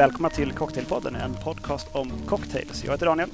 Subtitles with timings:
[0.00, 2.84] Välkomna till Cocktailpodden, en podcast om cocktails.
[2.84, 3.30] Jag heter Daniel.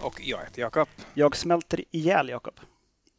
[0.00, 0.88] Och jag heter Jakob.
[1.14, 2.60] Jag smälter ihjäl Jakob.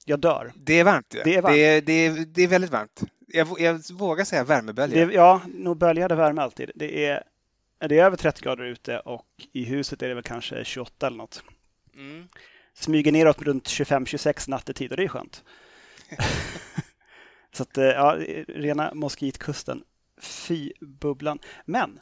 [0.06, 0.52] Jag dör.
[0.56, 1.16] Det är varmt.
[1.24, 1.56] Det är varmt.
[1.56, 3.02] Det är, det är, det är väldigt varmt.
[3.28, 5.06] Jag, jag vågar säga värmebölja.
[5.06, 6.72] Det, ja, nog böljade värme alltid.
[6.76, 7.24] Det är,
[7.80, 11.18] det är över 30 grader ute och i huset är det väl kanske 28 eller
[11.18, 11.44] något.
[11.96, 12.28] Mm.
[12.74, 15.44] Smyger neråt runt 25-26 nattetid och det är skönt.
[17.52, 19.84] Så att, eh, ja, rena moskitkusten.
[20.22, 21.40] Fy bubblan.
[21.66, 22.00] Men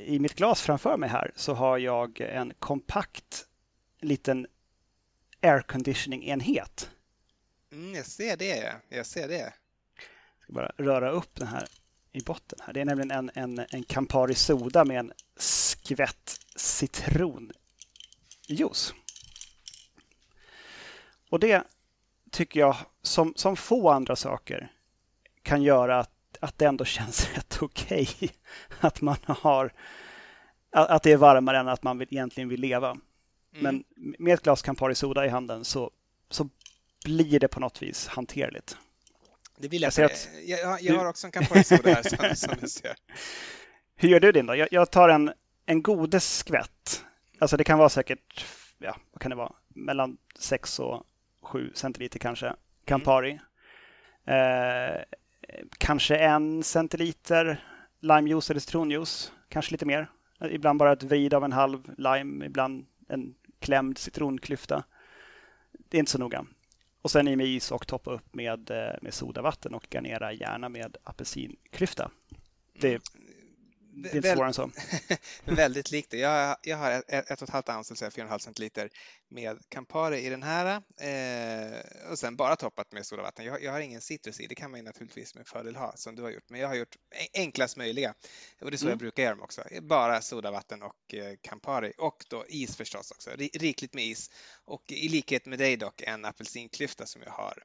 [0.00, 3.46] i mitt glas framför mig här så har jag en kompakt
[4.00, 4.46] liten
[5.42, 6.90] airconditioning-enhet.
[7.72, 8.74] Mm, jag ser det.
[8.88, 9.34] Jag ser det.
[9.34, 9.52] Jag
[10.40, 11.68] ska bara röra upp den här
[12.12, 12.58] i botten.
[12.62, 12.72] här.
[12.72, 17.54] Det är nämligen en, en, en Campari Soda med en skvätt citronjuice.
[21.30, 21.64] Och det
[22.30, 24.72] tycker jag, som, som få andra saker,
[25.42, 28.08] kan göra att, att det ändå känns rätt okej.
[28.16, 28.28] Okay.
[28.80, 29.72] Att man har
[30.72, 32.90] att det är varmare än att man vill, egentligen vill leva.
[32.90, 33.02] Mm.
[33.52, 33.84] Men
[34.18, 35.90] med ett glas Campari Soda i handen så,
[36.30, 36.48] så
[37.04, 38.76] blir det på något vis hanterligt.
[39.58, 40.58] Det vill Jag jag säga.
[40.58, 42.94] Jag, jag, har också en Campari Soda här som, som du ser.
[43.96, 44.54] Hur gör du din då?
[44.54, 45.32] Jag, jag tar en,
[45.66, 47.04] en godes skvätt.
[47.38, 48.46] Alltså det kan vara säkert,
[48.78, 51.02] ja, vad kan det vara, mellan 6 och
[51.42, 52.54] 7 centiliter kanske.
[52.84, 53.40] Campari.
[54.26, 55.02] Eh,
[55.78, 57.64] kanske en centiliter
[58.00, 59.32] limejuice eller citronjuice.
[59.48, 60.10] Kanske lite mer.
[60.50, 64.84] Ibland bara ett vrid av en halv lime, ibland en klämd citronklyfta.
[65.72, 66.46] Det är inte så noga.
[67.02, 70.68] Och sen i med is och toppa upp med, eh, med sodavatten och garnera gärna
[70.68, 72.10] med apelsinklyfta.
[72.80, 73.02] Det, mm
[73.92, 74.70] det är inte svårare än så.
[75.44, 76.16] Väldigt likt det.
[76.18, 78.90] Jag, jag har ett, ett och ett halvt ounce, alltså 4,5 centiliter
[79.28, 83.44] med Campari i den här eh, och sen bara toppat med sodavatten.
[83.44, 86.14] Jag, jag har ingen citrus i, det kan man ju naturligtvis med fördel ha som
[86.16, 88.14] du har gjort, men jag har gjort en- enklast möjliga
[88.60, 88.92] och det är så Mm.
[88.92, 89.62] jag brukar göra dem också.
[89.82, 94.30] Bara sodavatten och eh, Campari och då is förstås också, Ri- rikligt med is
[94.64, 97.62] och i likhet med dig dock en apelsinklyfta som jag har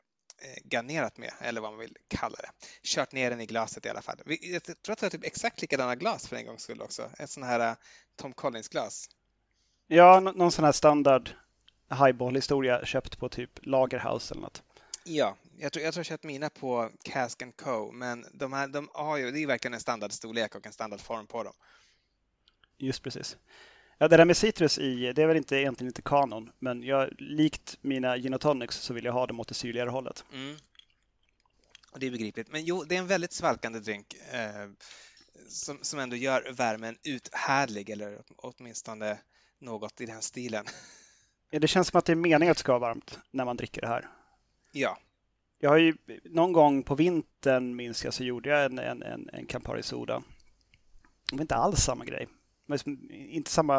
[0.64, 2.50] garnerat med, eller vad man vill kalla det.
[2.84, 4.18] Kört ner den i glaset i alla fall.
[4.26, 7.10] Jag tror att jag har typ exakt likadana glas för en gångs skull också.
[7.20, 7.76] Ett sån här eh,
[8.16, 9.10] Tom Collins-glas.
[9.88, 11.30] Ja, nå- någon sån här standard
[11.90, 14.64] highball-historia köpt på typ Lagerhaus eller något.
[15.04, 17.92] Ja, jag tror jag tror jag köpt mina på Cask Co.
[17.92, 21.28] Men de här, de har ju, det är ju verkligen en standardstorlek och en standardform
[21.28, 21.54] på dem.
[22.78, 23.38] Just precis.
[23.98, 27.10] Ja, det där med citrus i, det är väl inte, egentligen inte kanon, men jag,
[27.18, 30.26] likt mina gin och tonics så vill jag ha dem åt det syrligare hållet.
[30.34, 30.56] Mm.
[31.92, 32.52] Och det är begripligt.
[32.52, 34.70] Men jo, det är en väldigt svalkande drink eh,
[35.50, 39.20] som, som ändå gör värmen uthärdlig eller åtminstone
[39.60, 40.66] något i den stilen.
[41.50, 43.58] Ja, det känns som att det är meningen att det ska vara varmt när man
[43.58, 44.10] dricker det här.
[44.72, 44.98] Ja,
[45.60, 49.30] Jag har ju någon gång på vintern minns jag så gjorde jag en, en, en,
[49.34, 50.24] en Campari Soda.
[51.30, 52.28] Det var inte alls samma grej.
[52.68, 53.78] Liksom inte samma,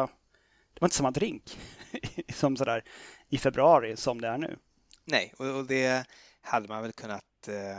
[0.73, 1.59] det var inte samma drink
[2.33, 2.83] som sådär
[3.29, 4.57] i februari som det är nu.
[5.05, 6.05] nej, och, och det
[6.41, 7.77] hade man väl kunnat eh,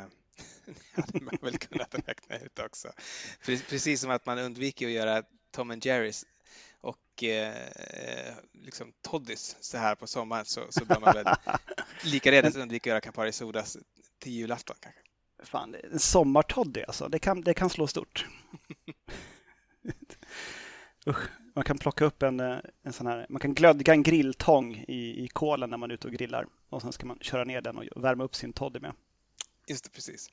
[1.03, 2.89] hade man väl kunnat räkna ut också.
[3.45, 6.27] Pre- Precis som att man undviker att göra Tom and Jerrys
[6.81, 11.27] och eh, liksom toddies så här på sommaren så, så bör man väl
[12.05, 13.77] likaledes undvika att göra Campari Sodas
[14.19, 15.01] till julafton kanske.
[15.43, 17.09] Fan, en sommartoddy alltså.
[17.09, 18.27] Det kan, det kan slå stort.
[21.09, 24.85] Usch, man kan plocka upp en, eh, en sån här, man kan glödga en grilltång
[24.89, 26.47] i, i kolen när man är ute och grillar.
[26.69, 28.93] Och sen ska man köra ner den och värma upp sin toddy med.
[29.69, 30.31] Just det, precis.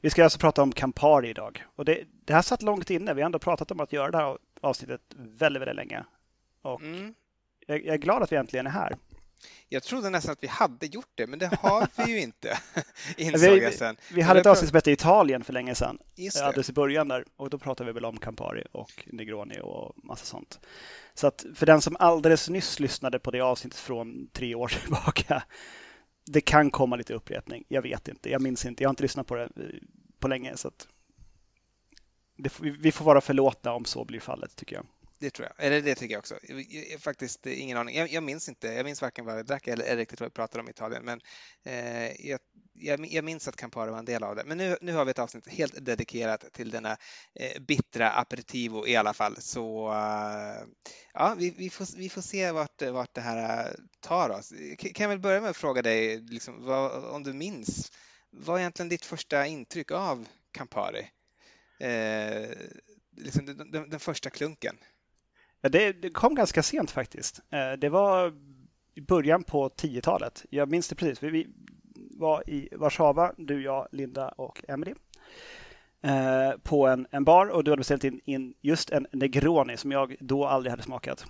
[0.00, 1.64] Vi ska alltså prata om Campari idag.
[1.76, 3.14] Och det, det här satt långt inne.
[3.14, 6.04] Vi har ändå pratat om att göra det här avsnittet väldigt, väldigt länge.
[6.62, 7.14] Och Mm.
[7.66, 8.96] jag, jag är glad att vi äntligen är här.
[9.68, 12.58] Jag trodde nästan att vi hade gjort det, men det har vi ju inte,
[13.16, 13.96] insåg Vi, jag sen.
[14.12, 15.98] vi hade ett avsnitt som hette Italien för länge sedan.
[16.42, 20.24] Alldeles i början där och då pratade vi väl om Campari och Negroni och massa
[20.24, 20.60] sånt.
[21.14, 25.42] Så att för den som alldeles nyss lyssnade på det avsnittet från tre år tillbaka,
[26.26, 27.64] det kan komma lite upprepning.
[27.68, 29.48] Jag vet inte, jag minns inte, jag har inte lyssnat på det eh,
[30.18, 30.88] på länge så att
[32.36, 34.86] det, vi- vi får vara förlåtna om så blir fallet tycker jag.
[35.18, 35.66] Det tror jag.
[35.66, 36.38] Eller det tycker jag också.
[36.42, 37.96] Jag, faktiskt eh, ingen aning.
[37.96, 38.66] Jag, jag minns inte.
[38.66, 41.04] Jag minns varken vad jag drack eller, eller riktigt vad vi pratade om i Italien.
[41.04, 41.20] Men
[41.64, 42.40] eh, jag,
[42.72, 44.44] jag, jag minns att Campari var en del av det.
[44.44, 46.96] Men nu, nu har vi ett avsnitt helt dedikerat till denna
[47.34, 49.36] eh, bittra aperitivo i alla fall.
[49.40, 50.66] Så eh,
[51.14, 54.52] ja, vi, vi, får, vi får se vart, vart det här eh, tar oss.
[54.78, 57.92] Kan jag väl börja med att fråga dig liksom, vad, om du minns.
[58.30, 61.06] Vad är egentligen ditt första intryck av Campari?
[61.80, 62.48] Eh,
[63.16, 64.78] liksom den, den, den första klunken.
[65.68, 67.40] Det, det kom ganska sent faktiskt.
[67.50, 68.34] Eh, det var
[68.94, 70.44] i början på 10-talet.
[70.50, 71.22] Jag minns det precis.
[71.22, 71.46] Vi,
[72.16, 74.94] var i Warszawa, du, jag, Linda och Emily.
[76.02, 79.92] Eh, på en, en bar och du hade beställt in, in just en Negroni som
[79.92, 81.26] jag då aldrig hade smakat.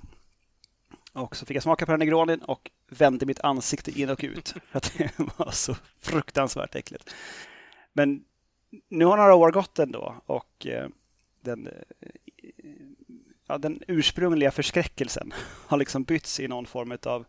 [1.12, 4.48] Och så fick jag smaka på den Negronin och vände mitt ansikte in och ut
[4.70, 7.14] för att det var så fruktansvärt äckligt.
[7.92, 8.25] Men
[8.88, 10.88] nu har några år gått ändå och eh,
[11.40, 11.69] den,
[13.46, 15.32] ja, den ursprungliga förskräckelsen
[15.67, 17.25] har liksom bytts i någon form av,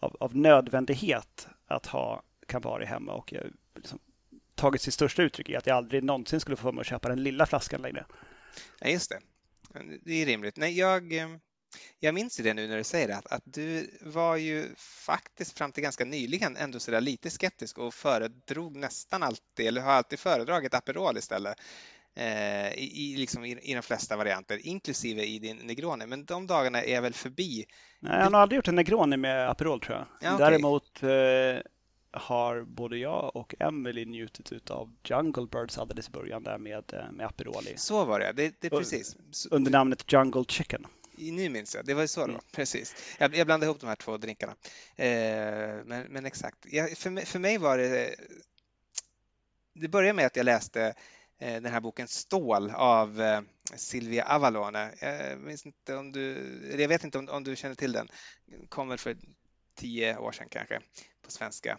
[0.00, 3.42] av, av nödvändighet att ha Campari hemma och jag
[3.76, 3.98] liksom
[4.54, 7.22] tagit sitt största uttryck i att jag aldrig någonsin skulle få mig att köpa den
[7.22, 8.06] lilla flaskan längre.
[8.80, 9.20] Ja, just det.
[10.02, 10.56] Det är rimligt.
[10.56, 11.28] Nej, jag, eh,
[12.00, 15.72] jag minns det nu när du säger det, att, att du var ju faktiskt fram
[15.72, 20.18] till ganska nyligen ändå så där lite skeptisk och föredrog nästan alltid, eller har alltid
[20.18, 21.58] föredragit Aperol istället.
[22.16, 26.06] Eh, i, i, liksom i, i de flesta varianter, inklusive i din Negroni.
[26.06, 27.64] Men de dagarna är väl förbi?
[28.00, 30.06] Nej, jag har aldrig gjort en Negroni med Aperol tror jag.
[30.20, 30.50] Ja, okay.
[30.50, 31.70] Däremot eh,
[32.20, 37.12] har både jag och Emily njutit av Jungle Birds alldeles i början där med, eh,
[37.12, 37.74] med Aperoli.
[37.76, 39.16] Så var det, det, det precis.
[39.50, 40.86] Under namnet Jungle Chicken.
[41.16, 42.30] Nu minns jag, det var ju så det var.
[42.30, 42.42] Mm.
[42.52, 43.16] Precis.
[43.18, 44.54] Jag, jag blandade ihop de här två drinkarna.
[44.96, 45.06] Eh,
[45.84, 48.14] men, men, exakt, jag, för, mig, för mig var det...
[49.74, 50.94] Det började med att jag läste
[51.38, 53.40] Eh, den här boken Stål av eh,
[53.76, 54.94] Silvia Avalone.
[55.00, 58.08] Jag, minns inte om du, jag vet inte om, om du känner till den.
[58.46, 59.16] Den kom väl för
[59.74, 60.80] tio år sedan kanske
[61.22, 61.78] på svenska.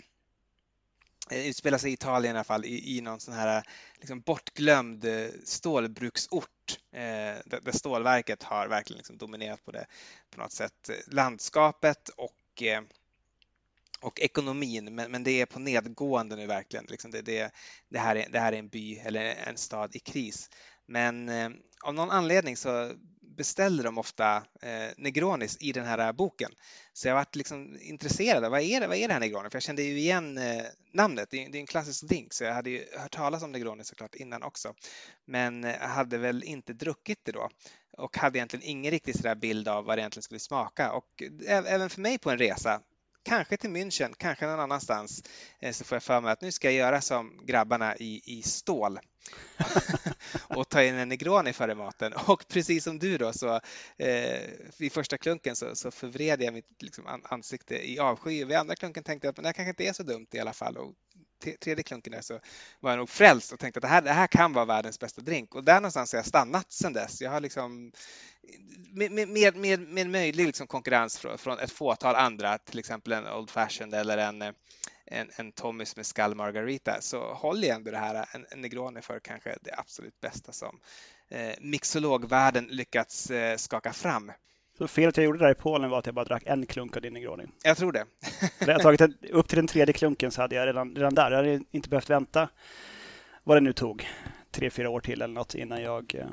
[1.32, 3.64] Eh, utspelar sig i Italien i alla fall, i, i någon sån här
[4.00, 5.06] liksom bortglömd
[5.44, 7.00] stålbruksort eh,
[7.46, 9.86] där, där stålverket har verkligen liksom dominerat på det
[10.30, 10.90] på något sätt.
[11.08, 12.82] Landskapet och eh,
[14.02, 16.86] och ekonomin, men, men det är på nedgående nu verkligen.
[16.90, 17.52] Liksom det, det,
[17.90, 20.50] det, här är, det här är en by eller en stad i kris.
[20.86, 21.50] Men eh,
[21.84, 22.92] av någon anledning så
[23.38, 26.52] beställer de ofta eh, Negronis i den här boken.
[26.94, 29.50] Så jag varit liksom intresserad av vad är det, vad är det här Negroni?
[29.50, 30.64] För jag kände ju igen eh,
[30.94, 33.52] namnet, det är, det är en klassisk drink så jag hade ju hört talas om
[33.52, 34.74] Negroni såklart innan också.
[35.26, 37.50] Men eh, hade väl inte druckit det då
[37.98, 40.92] och hade egentligen ingen riktig sådär bild av vad det egentligen skulle smaka.
[40.92, 42.82] Och eh, även för mig på en resa
[43.26, 45.24] kanske till München, kanske någon annanstans,
[45.60, 48.42] eh, så får jag för mig att nu ska jag göra som grabbarna i, i
[48.42, 49.00] stål
[50.48, 52.14] och ta in en Negroni före maten.
[52.28, 53.60] Och precis som du då så
[53.98, 58.46] eh, vid första klunken så, så förvred jag mitt liksom, ansikte i avsky.
[58.46, 60.54] Vid andra klunken tänkte jag att det här kanske inte är så dumt i alla
[60.54, 60.78] fall.
[60.78, 60.94] Och
[61.40, 62.40] tredje klunken där så
[62.80, 65.22] var jag nog frälst och tänkte att det här, det här kan vara världens bästa
[65.22, 65.56] drink.
[65.56, 67.22] Och där någonstans har jag stannat sedan dess.
[67.22, 67.92] Jag har liksom
[68.94, 73.28] med, med, med, med möjlig liksom konkurrens från, från ett fåtal andra, till exempel en
[73.28, 74.42] Old Fashioned eller en,
[75.06, 79.02] en, en Tommys med Skull Margarita, så håller jag ändå det här, en, en Negroni
[79.02, 80.80] för kanske det absolut bästa som
[81.30, 84.32] eh, mixologvärlden lyckats eh, skaka fram.
[84.78, 87.02] Så felet jag gjorde där i Polen var att jag bara drack en klunk av
[87.02, 87.46] din Negroni.
[87.64, 88.06] Jag tror det.
[88.60, 91.38] jag tagit en, upp till den tredje klunken så hade jag redan, redan där, jag
[91.38, 92.50] hade inte behövt vänta
[93.44, 94.10] vad det nu tog,
[94.52, 96.28] tre, fyra år till eller något innan jag eh,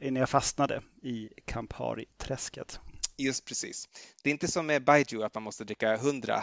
[0.00, 2.80] innan jag fastnade i Campari-träsket.
[3.16, 3.88] Just precis.
[4.22, 6.42] Det är inte som med Baiju att man måste dricka 100.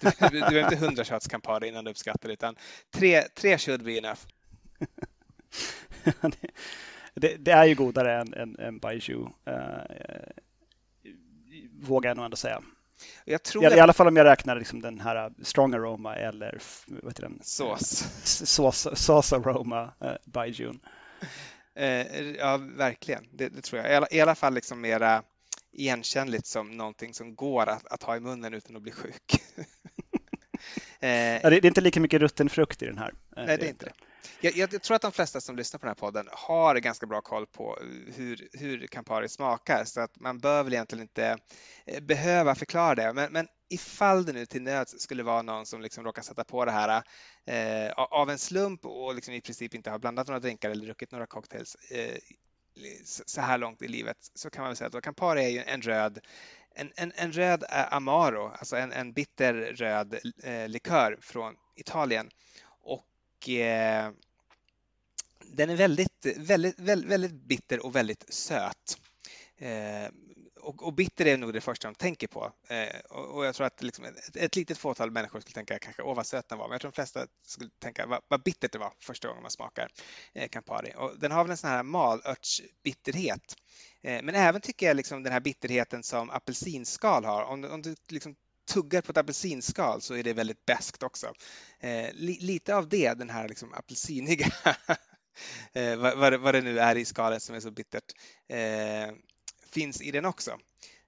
[0.00, 2.56] Du, du, du är inte 100 shots Campari innan du uppskattar utan
[2.90, 4.20] tre, tre should be enough.
[7.18, 9.26] det, det, är ju godare än, än, än Baiju, uh,
[11.80, 12.62] vågar jag nog ändå säga.
[13.24, 13.76] Jag tror I, jag...
[13.76, 17.38] I alla fall om jag räknar liksom den här strong aroma eller vad heter den?
[17.42, 18.04] Sås.
[18.24, 20.80] Sås, sås aroma, uh, Baijun.
[21.78, 23.28] Eh, ja, verkligen.
[23.32, 24.12] Det, det, tror jag.
[24.12, 25.22] I alla, fall liksom mera
[25.72, 29.32] igenkännligt som någonting som går att, att ha i munnen utan att bli sjuk.
[31.00, 31.10] eh,
[31.42, 33.14] ja, det, är inte lika mycket rutten frukt i den här.
[33.36, 33.92] Eh, nej, det är inte det.
[34.40, 37.20] Jag, jag, tror att de flesta som lyssnar på den här podden har ganska bra
[37.20, 37.78] koll på
[38.14, 41.38] hur, hur Campari smakar så att man bör väl egentligen inte
[41.86, 43.12] eh, behöva förklara det.
[43.12, 46.64] Men, men ifall det nu till nöds skulle vara någon som liksom råkar sätta på
[46.64, 47.02] det här
[47.46, 51.12] eh, av en slump och liksom i princip inte har blandat några drinkar eller druckit
[51.12, 52.18] några cocktails eh,
[53.26, 55.82] så här långt i livet så kan man väl säga att Campari är ju en
[55.82, 56.20] röd
[56.74, 62.30] en, en, en röd eh, Amaro, alltså en, en bitter röd eh, likör från Italien.
[63.38, 64.12] Och eh,
[65.40, 68.98] den är väldigt, väldigt, väldigt, väldigt bitter och väldigt söt.
[69.58, 70.08] Eh,
[70.60, 72.52] och, och, bitter är nog det första de tänker på.
[72.68, 76.02] Eh, och, och, jag tror att liksom ett, ett litet fåtal människor skulle tänka kanske
[76.02, 78.72] åh vad söt den var, men jag tror de flesta skulle tänka vad, vad bittert
[78.72, 79.88] det var första gången man smakar
[80.32, 80.92] eh, Campari.
[80.96, 83.56] Och den har väl en sån här malörtsbitterhet.
[84.02, 87.42] Eh, men även tycker jag liksom den här bitterheten som apelsinskal har.
[87.42, 88.36] Om, om du liksom
[88.68, 91.26] tuggar på ett apelsinskal så är det väldigt beskt också.
[91.80, 94.46] Eh, li, lite av det, den här liksom apelsiniga,
[95.72, 98.12] eh, vad, vad, vad, det nu är i skalet som är så bittert,
[98.48, 99.14] eh,
[99.70, 100.58] finns i den också.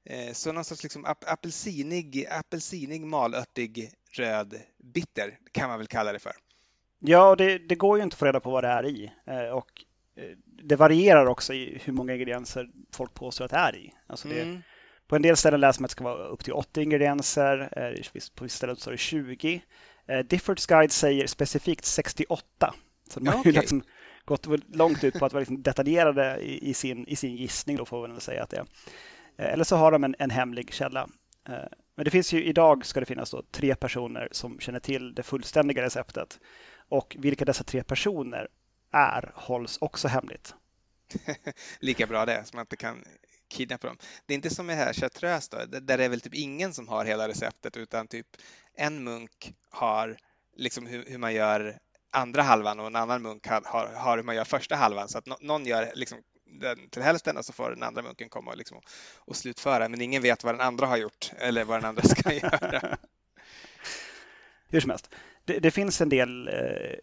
[0.04, 6.18] Eh, så någon sorts liksom apelsinig, apelsinig malörtig röd bitter kan man väl kalla det
[6.18, 6.32] för.
[6.98, 9.12] Ja, det, det, går ju inte att få reda på vad det är i.
[9.26, 9.84] Eh, och
[10.16, 13.94] eh, det varierar också i hur många ingredienser folk påstår att det är i.
[14.06, 14.62] Alltså det, mm.
[15.10, 17.68] På en del ställen läser man att det ska vara upp till 80 ingredienser,
[18.34, 19.62] på vissa ställen står det 20.
[20.24, 22.74] Diffords Guide säger specifikt 68.
[23.08, 23.52] Så de har okay.
[23.52, 23.82] ju liksom
[24.24, 27.84] gått långt ut på att vara liksom detaljerade i, i, sin, i sin gissning, då
[27.84, 28.66] får man väl säga att det är.
[29.52, 31.08] Eller så har de en, en hemlig källa.
[31.96, 35.22] Men det finns ju idag ska det finnas då tre personer som känner till det
[35.22, 36.40] fullständiga receptet.
[36.88, 38.48] Och vilka dessa tre personer
[38.92, 40.54] är hålls också hemligt.
[41.80, 43.04] Lika bra det, som man inte kan
[43.50, 43.96] kidnappa dem.
[44.26, 46.88] Det är inte som i här Chartreuse då, där det är väl typ ingen som
[46.88, 48.26] har hela receptet utan typ
[48.74, 50.16] en munk har
[50.56, 51.78] liksom hur, hur man gör
[52.10, 55.18] andra halvan och en annan munk har, har, har hur man gör första halvan så
[55.18, 56.18] att no, någon gör liksom
[56.60, 58.80] den till hälften och så får den andra munken komma och, liksom,
[59.16, 59.88] och slutföra.
[59.88, 62.98] Men ingen vet vad den andra har gjort eller vad den andra ska göra.
[64.68, 65.14] Hur som helst,
[65.44, 66.98] det, det finns en del eh,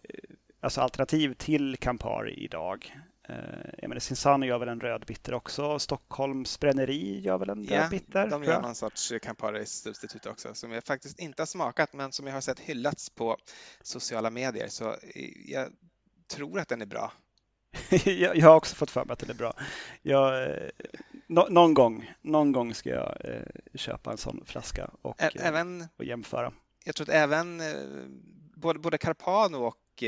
[0.60, 2.96] alltså alternativ till Campari idag.
[3.30, 5.80] Eh, menar, Cinzano gör väl en röd bitter också.
[5.80, 8.28] Stockholms bränneri gör väl en ja, röd bitter?
[8.28, 12.34] de gör någon sorts Campari-substitut också som jag faktiskt inte har smakat men som jag
[12.34, 13.38] har sett hyllats på
[13.82, 14.68] sociala medier.
[14.68, 14.96] Så
[15.46, 15.68] jag
[16.28, 17.12] tror att den är bra.
[18.06, 19.54] jag, har också fått för mig att den är bra.
[20.02, 20.70] Jag, eh,
[21.28, 23.42] no, någon, gång, någon gång ska jag eh,
[23.76, 26.54] köpa en sån flaska och, även, och jämföra.
[26.84, 27.76] Jag tror att även eh,
[28.56, 30.04] både, både Carpano och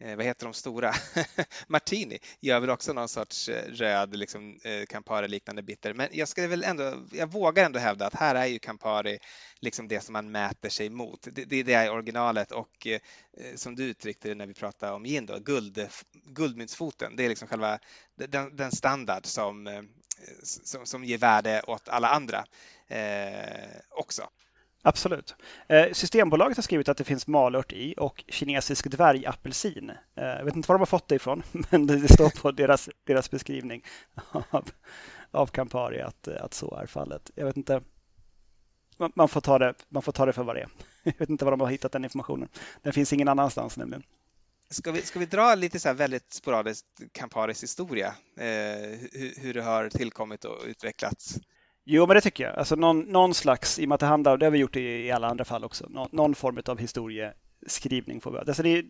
[0.00, 0.94] eh, vad heter de stora?
[1.66, 5.94] Martini gör väl också någon sorts eh, röd liksom, eh, Campari-liknande bitter.
[5.94, 9.18] Men jag ska väl ändå, jag vågar ändå hävda att här är ju Campari
[9.60, 11.22] liksom det som man mäter sig mot.
[11.22, 13.00] Det, det, det är originalet och eh,
[13.36, 17.16] eh, som du uttryckte det när vi pratade om gin då, guld, eh, guldmyntsfoten.
[17.16, 17.78] Det är liksom själva
[18.14, 19.82] den, den standard som, eh,
[20.42, 22.44] som, som ger värde åt alla andra
[22.86, 24.30] eh, också.
[24.82, 25.34] Absolut.
[25.68, 29.90] Eh, Systembolaget har skrivit att det finns malört i och kinesisk dvärgapelsin.
[29.90, 32.88] Eh, jag vet inte var de har fått det ifrån, men det står på deras,
[33.04, 33.84] deras beskrivning
[34.50, 34.70] av,
[35.30, 37.30] av Campari att, att så är fallet.
[37.34, 37.82] Jag vet inte.
[39.14, 40.68] Man får, ta det, man får ta det för vad det är.
[41.02, 42.48] Jag vet inte var de har hittat den informationen.
[42.82, 44.02] Den finns ingen annanstans nämligen.
[44.70, 48.06] Ska vi, ska vi dra lite så här väldigt sporadiskt Camparis historia?
[48.36, 51.38] Eh, hur, hur det har tillkommit och utvecklats?
[51.92, 52.58] Jo, men det tycker jag.
[52.58, 55.10] Alltså någon, någon slags, i och med att det handlar, det har vi gjort i,
[55.10, 58.84] alla andra fall också, någon, någon form av historieskrivning får vi alltså det är,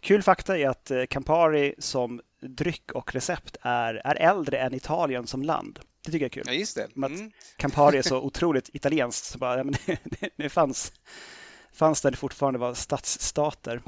[0.00, 5.26] Kul fakta är att eh, Campari som dryck och recept är, är äldre än Italien
[5.26, 5.78] som land.
[6.04, 6.44] Det tycker jag är kul.
[6.46, 7.06] Ja, just det.
[7.06, 7.30] Mm.
[7.56, 9.26] Campari är så otroligt italienskt.
[9.26, 10.92] Så bara, men det, det fanns,
[11.72, 13.82] fanns där det fortfarande var stadsstater.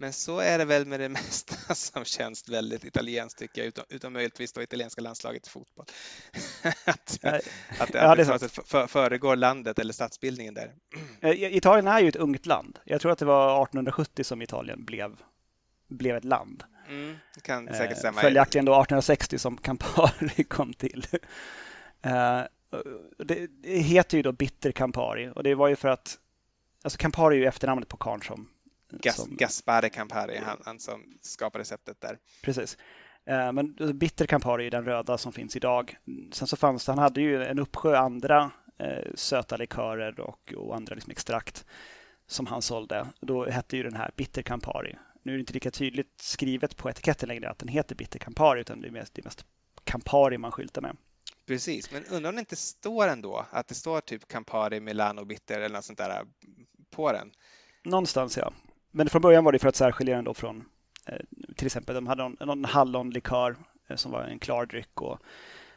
[0.00, 3.84] Men så är det väl med det mesta som känns väldigt italienskt tycker jag, utom,
[3.88, 5.86] utom möjligtvis då italienska landslaget i fotboll.
[6.84, 7.42] att, att,
[7.78, 10.74] att, ja, det, det föregår landet eller statsbildningen där.
[11.56, 12.78] Italien är ju ett ungt land.
[12.84, 15.16] Jag tror att det var 1870 som Italien blev,
[15.88, 16.64] blev ett land.
[16.88, 18.20] Mm, kan säkert stämma.
[18.20, 21.06] Eh, följaktligen då 1860 som Campari kom till.
[22.02, 22.40] Eh,
[23.18, 26.18] det, det heter ju då Bitter Campari och det var ju för att
[26.82, 28.48] Alltså Campari är ju efternamnet på karln som
[28.90, 29.36] Gas, som...
[29.36, 32.18] Gaspare Campari, han, han, som skapade receptet där.
[32.42, 32.78] Precis.
[33.24, 35.96] Eh, men Bitter Campari är den röda som finns idag.
[36.32, 40.76] Sen så fanns det, han hade ju en uppsjö andra eh, söta likörer och, och
[40.76, 41.64] andra liksom extrakt
[42.26, 43.06] som han sålde.
[43.20, 44.96] Då hette ju den här Bitter Campari.
[45.22, 48.60] Nu är det inte lika tydligt skrivet på etiketten längre att den heter Bitter Campari
[48.60, 49.44] utan det är mest, det är mest
[49.84, 50.96] Campari man skyltar med.
[51.46, 55.60] Precis, men undrar om det inte står ändå att det står typ Campari Milano Bitter
[55.60, 56.24] eller något sånt där
[56.90, 57.32] på den?
[57.84, 58.52] Någonstans ja.
[58.90, 60.64] Men från början var det för att särskilja den då från
[61.06, 61.18] eh,
[61.56, 63.56] till exempel de hade någon, någon hallonlikör
[63.90, 65.18] eh, som var en klar dryck och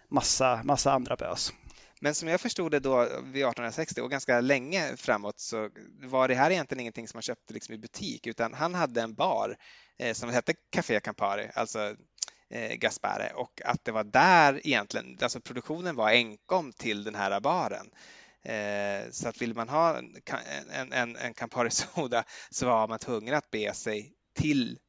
[0.09, 1.53] massa, massa andra bös.
[2.01, 5.69] Men som jag förstod det då vid 1860 och ganska länge framåt så
[6.01, 9.13] var det här egentligen ingenting som man köpte liksom i butik utan han hade en
[9.13, 9.57] bar
[9.99, 11.95] eh, som hette Café Campari, alltså
[12.49, 17.39] eh, Gaspare och att det var där egentligen, alltså produktionen var enkom till den här
[17.39, 17.89] baren.
[18.43, 23.33] Eh, så att vill man ha en, en, en Campari Soda så var man tvungen
[23.33, 24.79] att bege sig till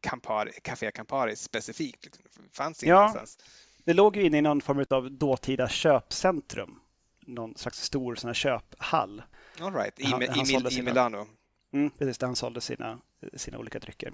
[0.00, 2.04] Campari, Café Campari specifikt.
[2.04, 2.24] Liksom.
[2.42, 3.38] Det fanns ja, någonstans.
[3.84, 6.80] Det låg ju inne i någon form av dåtida köpcentrum.
[7.26, 9.22] Någon slags stor sån här köphall.
[9.60, 10.00] All right.
[10.00, 11.26] I, han, i, han i, i Milano.
[11.72, 12.98] Mm, precis, där han sålde sina,
[13.36, 14.12] sina olika drycker.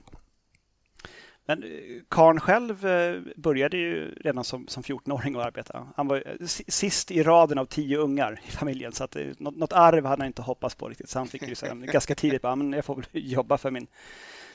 [1.51, 5.89] Men eh, Karn själv eh, började ju redan som, som 14-åring att arbeta.
[5.97, 9.73] Han var eh, sist i raden av tio ungar i familjen så att något, något
[9.73, 11.09] arv hade han inte hoppats på riktigt.
[11.09, 13.87] Så han fick ju säga ganska tidigt att jag får väl jobba för min,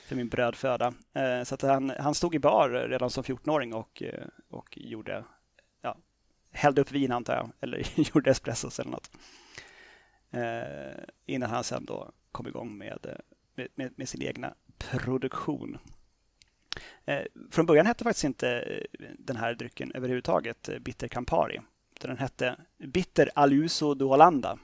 [0.05, 0.93] för min brödföda.
[1.45, 4.03] Så att han, han stod i bar redan som 14-åring och,
[4.49, 5.23] och gjorde,
[5.81, 5.97] ja,
[6.51, 7.83] hällde upp vin antar jag, eller
[8.15, 9.11] gjorde espressos eller något.
[11.25, 13.21] Innan han sen då kom igång med
[13.55, 15.77] med, med, med sin egna produktion.
[17.05, 21.61] Eh, från början hette faktiskt inte eh, den här drycken överhuvudtaget eh, Bitter Campari.
[22.01, 24.59] Den hette Bitter Aluso de Holanda.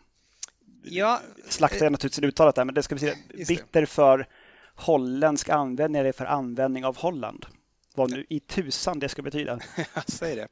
[0.84, 3.16] Ja, Slaktar jag naturligtvis uttalat där, men det ska betyda
[3.48, 4.28] bitter för
[4.76, 7.46] holländsk användning eller för användning av Holland.
[7.96, 9.60] Vad nu i tusan det ska betyda.
[10.08, 10.48] Säg det.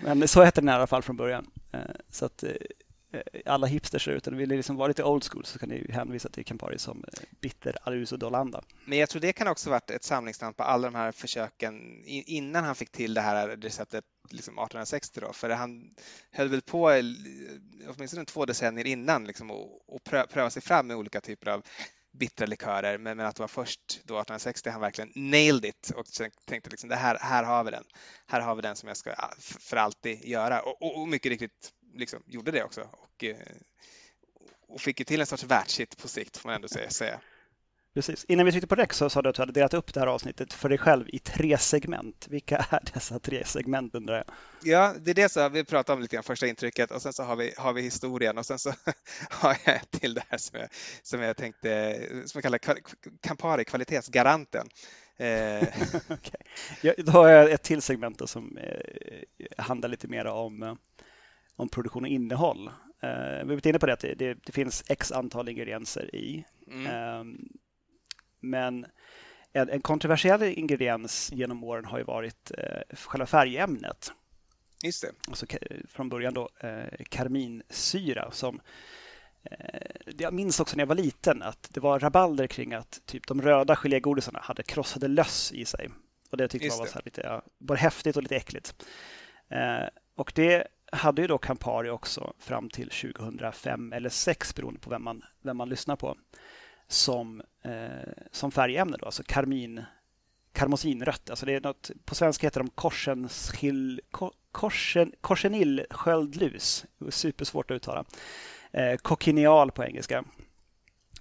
[0.00, 1.50] Men så hette den i alla fall från början.
[2.10, 2.44] Så att
[3.14, 6.28] Eh, alla hipsters där ute, vill liksom vara lite old school så kan ni hänvisa
[6.28, 8.62] till Campari som eh, Bitter Aruso Dolanda.
[8.84, 12.64] Men jag tror det kan också varit ett samlingsnamn på alla de här försöken innan
[12.64, 15.94] han fick till det här receptet liksom 1860 då, för han
[16.30, 17.02] höll väl på
[17.88, 21.62] åtminstone två decennier innan liksom, och, och pröva sig fram med olika typer av
[22.18, 26.06] bittra likörer, men, men att det var först då 1860 han verkligen nailed it och
[26.46, 27.84] tänkte liksom det här, här har vi den.
[28.26, 31.30] Här har vi den som jag ska ah, för alltid göra och, och, och mycket
[31.30, 33.36] riktigt liksom gjorde det också och, eh,
[34.68, 37.20] och fick ju till en sorts världshit på sikt får man ändå säga.
[37.94, 38.24] Precis.
[38.28, 40.06] Innan vi tryckte på räck så sa du att du hade delat upp det här
[40.06, 42.26] avsnittet för dig själv i tre segment.
[42.30, 44.24] Vilka är dessa tre segment undrar jag?
[44.62, 47.22] Ja, det är det så vi pratar om lite grann första intrycket och sen så
[47.22, 48.72] har vi, har vi historien och sen så
[49.30, 50.68] har jag ett till det här som jag,
[51.02, 52.60] som jag tänkte, som jag kallar
[53.20, 54.66] Campari, kvalitetsgaranten.
[55.16, 55.62] Eh.
[56.08, 56.40] okay.
[56.82, 60.74] ja, då har jag ett till segment som eh, handlar lite mer om eh,
[61.56, 62.70] om produktion och innehåll.
[63.02, 66.14] Eh, vi har varit inne på det att det, det, det finns x antal ingredienser
[66.14, 66.44] i.
[66.70, 66.86] Mm.
[66.86, 67.24] Eh,
[68.40, 68.86] men
[69.52, 74.12] en, en, kontroversiell ingrediens genom åren har ju varit eh, själva färgämnet.
[74.82, 75.12] Just det.
[75.28, 75.46] Alltså,
[75.88, 78.60] från början då eh, karminsyra som
[79.44, 83.26] eh, jag minns också när jag var liten att det var rabalder kring att typ
[83.26, 85.90] de röda gelégodisarna hade krossade löss i sig.
[86.30, 88.86] Och det tyckte jag var så lite, ja, både häftigt och lite äckligt.
[89.48, 94.90] Eh, och det hade ju då Campari också fram till 2005 eller 2006 beroende på
[94.90, 96.16] vem man, vem man lyssnar på
[96.88, 99.84] som, eh, som färgämne, då, alltså karmin,
[100.52, 101.30] karmosinrött.
[101.30, 104.00] Alltså det är något, på svenska heter de korsenskill,
[104.52, 106.86] korsen, korsenillsköldlus.
[107.10, 108.04] Supersvårt att uttala.
[108.72, 110.24] Eh, kokineal på engelska.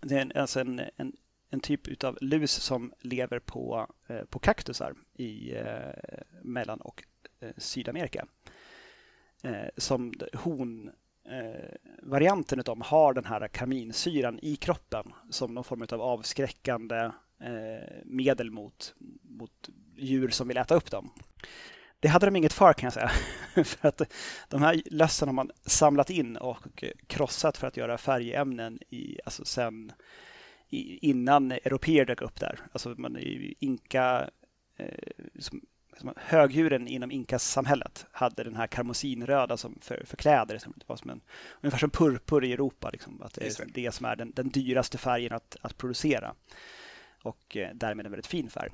[0.01, 1.13] Det är alltså en, en,
[1.49, 5.91] en typ av lus som lever på, eh, på kaktusar i eh,
[6.41, 7.03] Mellan och
[7.39, 8.25] eh, Sydamerika
[9.43, 16.01] eh, som honvarianten eh, av har den här kaminsyran i kroppen som någon form av
[16.01, 21.09] avskräckande eh, medel mot, mot djur som vill äta upp dem.
[21.99, 23.11] Det hade de inget för kan jag säga.
[23.63, 24.01] för att
[24.49, 29.45] de här lössen har man samlat in och krossat för att göra färgämnen i, alltså
[29.45, 29.91] sen
[31.01, 32.59] innan europeer dök upp där.
[32.71, 33.17] Alltså man
[33.59, 34.29] inka,
[34.77, 34.87] eh,
[36.15, 40.57] högdjuren inom inkasamhället hade den här karmosinröda som för, för kläder.
[40.57, 41.21] Som det var som en,
[41.61, 42.89] ungefär som purpur i Europa.
[42.89, 46.35] Liksom, att det är det som är den, den dyraste färgen att, att producera.
[47.23, 48.71] Och eh, därmed en väldigt fin färg.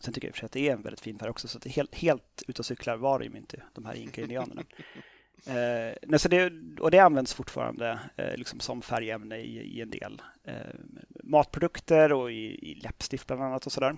[0.00, 1.48] Sen tycker jag för att det är en väldigt fin färg också.
[1.48, 4.62] Så att det helt, helt ute och cyklar var de inte, de här inka-indianerna.
[5.46, 10.22] Eh, så det, och det används fortfarande eh, liksom som färgämne i, i en del
[10.44, 10.54] eh,
[11.24, 13.96] matprodukter och i, i läppstift bland annat och sådär.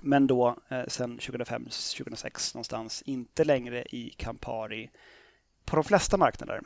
[0.00, 4.90] Men då eh, sen 2005-2006 någonstans inte längre i Campari
[5.64, 6.60] på de flesta marknader.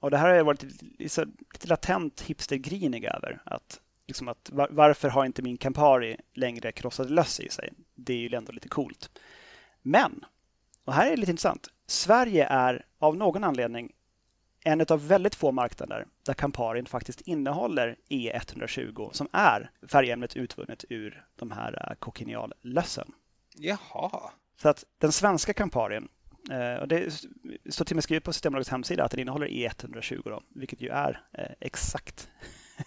[0.00, 3.42] Och det här har jag varit lite, lite latent hipstergrinig över.
[3.44, 7.72] Att, liksom att, var, varför har inte min Campari längre krossade löss i sig?
[7.94, 9.10] Det är ju ändå lite coolt.
[9.82, 10.24] Men,
[10.84, 11.68] och här är det lite intressant.
[11.86, 13.92] Sverige är av någon anledning
[14.64, 21.24] en av väldigt få marknader där Camparin faktiskt innehåller E120 som är färgämnet utvunnet ur
[21.36, 23.12] de här äh, kokiniallössen.
[23.56, 24.30] Jaha.
[24.56, 26.08] Så att den svenska Camparin,
[26.50, 27.12] äh, och det
[27.70, 30.88] står till och med skrivet på Systembolagets hemsida att den innehåller E120 då, vilket ju
[30.88, 32.28] är äh, exakt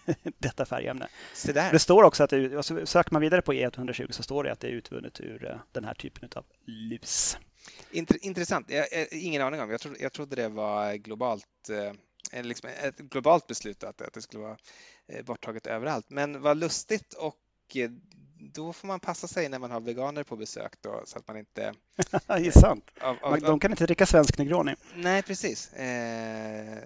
[0.37, 1.07] detta färgämne.
[1.71, 4.67] Det står också att det, söker man vidare på E120 så står det att det
[4.67, 7.37] är utvunnet ur den här typen av lus.
[8.21, 8.69] Intressant.
[8.69, 9.69] Jag, jag, ingen aning om.
[9.69, 11.69] Jag trodde, jag trodde det var globalt,
[12.32, 14.58] eh, liksom ett globalt beslut att, att det skulle vara
[15.08, 16.10] eh, borttaget överallt.
[16.10, 17.38] Men vad lustigt och
[17.75, 17.89] eh,
[18.39, 21.38] då får man passa sig när man har veganer på besök då, så att man
[21.38, 21.73] inte...
[22.27, 22.91] det är sant.
[23.01, 24.75] Av, av, de kan inte dricka svensk Negroni.
[24.95, 25.73] Nej, precis.
[25.73, 26.80] Eh,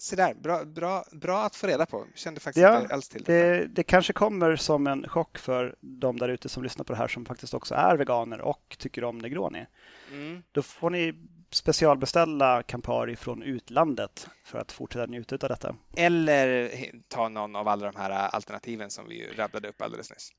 [0.00, 2.06] så där, bra, bra, bra att få reda på.
[2.14, 3.32] Kände faktiskt ja, inte alls till det.
[3.32, 3.66] det.
[3.66, 7.08] Det kanske kommer som en chock för de där ute som lyssnar på det här
[7.08, 9.66] som faktiskt också är veganer och tycker om Negroni.
[10.12, 10.42] Mm.
[10.52, 11.14] Då får ni
[11.50, 15.76] specialbeställa Campari från utlandet för att fortsätta njuta av detta.
[15.96, 16.72] Eller
[17.08, 20.32] ta någon av alla de här alternativen som vi rabblade upp alldeles nyss.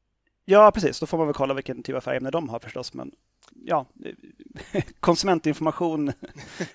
[0.46, 1.00] Ja, precis.
[1.00, 2.94] Då får man väl kolla vilken typ av färgämne de har förstås.
[2.94, 3.12] Men
[3.56, 3.86] ja,
[5.00, 6.12] konsumentinformation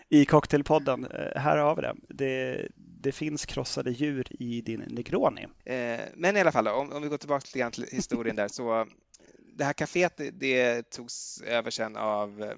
[0.09, 1.05] i Cocktailpodden.
[1.05, 1.95] Eh, här har vi det.
[2.09, 2.69] det.
[2.77, 5.47] det finns krossade djur i din Negroni.
[5.65, 8.49] Eh, men i alla fall, om, om vi går tillbaka lite grann till historien där
[8.49, 8.87] så
[9.57, 12.57] det här kaféet det, det togs över sen av eh,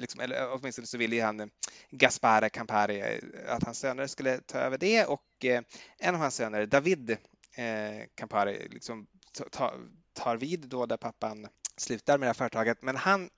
[0.00, 1.50] Liksom, eller åtminstone så ville han
[1.90, 5.62] Gaspare Campari eh, att hans söner skulle ta över det och eh,
[5.98, 7.10] en av hans söner, David
[7.56, 9.06] eh, Campari, liksom
[9.50, 9.72] ta,
[10.20, 12.82] tar vid då där pappan slutar med det här företaget.
[12.82, 13.30] Men han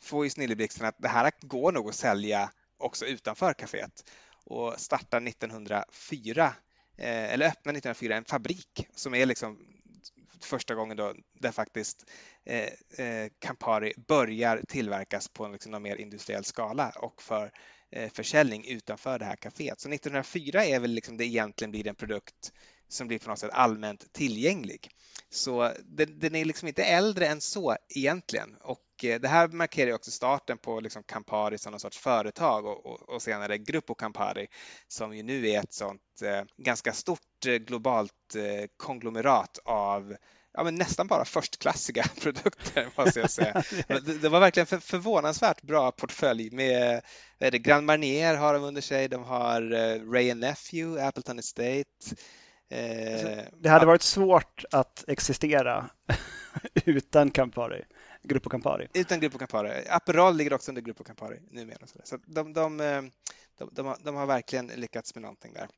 [0.00, 4.04] får ju snilleblixten att det här går nog att sälja också utanför kaféet
[4.44, 6.54] och startar 1904
[6.96, 9.58] eh, eller öppnar 1904 en fabrik som är liksom
[10.40, 12.10] första gången då där faktiskt
[12.44, 17.52] eh, eh, Campari börjar tillverkas på en liksom mer industriell skala och för
[17.90, 19.80] eh, försäljning utanför det här kaféet.
[19.80, 22.52] Så 1904 är väl liksom det egentligen blir en produkt
[22.92, 24.90] som blir på något sätt allmänt tillgänglig.
[25.30, 29.92] Så den, den, är liksom inte äldre än så egentligen och eh, det här markerar
[29.92, 34.46] också starten på liksom Campari som någon sorts företag och, och, och senare Gruppo Campari
[34.88, 40.16] som ju nu är ett sånt eh, ganska stort eh, globalt eh, konglomerat av
[40.52, 43.62] ja, men nästan bara förstklassiga produkter måste jag säga.
[43.88, 47.02] det, det var verkligen för, förvånansvärt bra portfölj med
[47.38, 52.16] Grand Marnier har de under sig, de har eh, Ray Nephew, Appleton Estate,
[52.72, 55.90] eh, det hade varit svårt att existera
[56.84, 57.84] utan Campari,
[58.22, 58.88] Gruppo Campari.
[58.94, 59.84] Utan Gruppo Campari.
[59.88, 61.86] Aperol ligger också under Gruppo Campari numera.
[62.04, 63.02] Så de, de, eh,
[63.58, 65.68] de, de, har, de har verkligen lyckats med någonting där.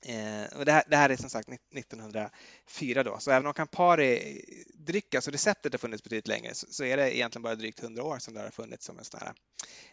[0.00, 5.14] Eh, och det, här, det, här, är som sagt 1904 då, så även om Campari-dryck,
[5.14, 8.18] alltså receptet har funnits betydligt längre, så, så, är det egentligen bara drygt 100 år
[8.18, 9.32] som det har funnits som en, sån här,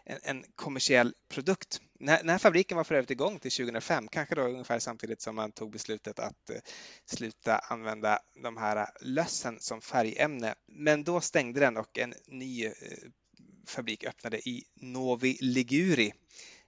[0.05, 1.81] en, en kommersiell produkt.
[1.99, 5.21] Den här, den här, fabriken var för övrigt igång till 2005, kanske då ungefär samtidigt
[5.21, 6.59] som man tog beslutet att eh,
[7.05, 10.55] sluta använda de här lössen som färgämne.
[10.67, 12.71] Men då stängde den och en ny eh,
[13.67, 16.13] fabrik öppnade i Novi Liguri Eh,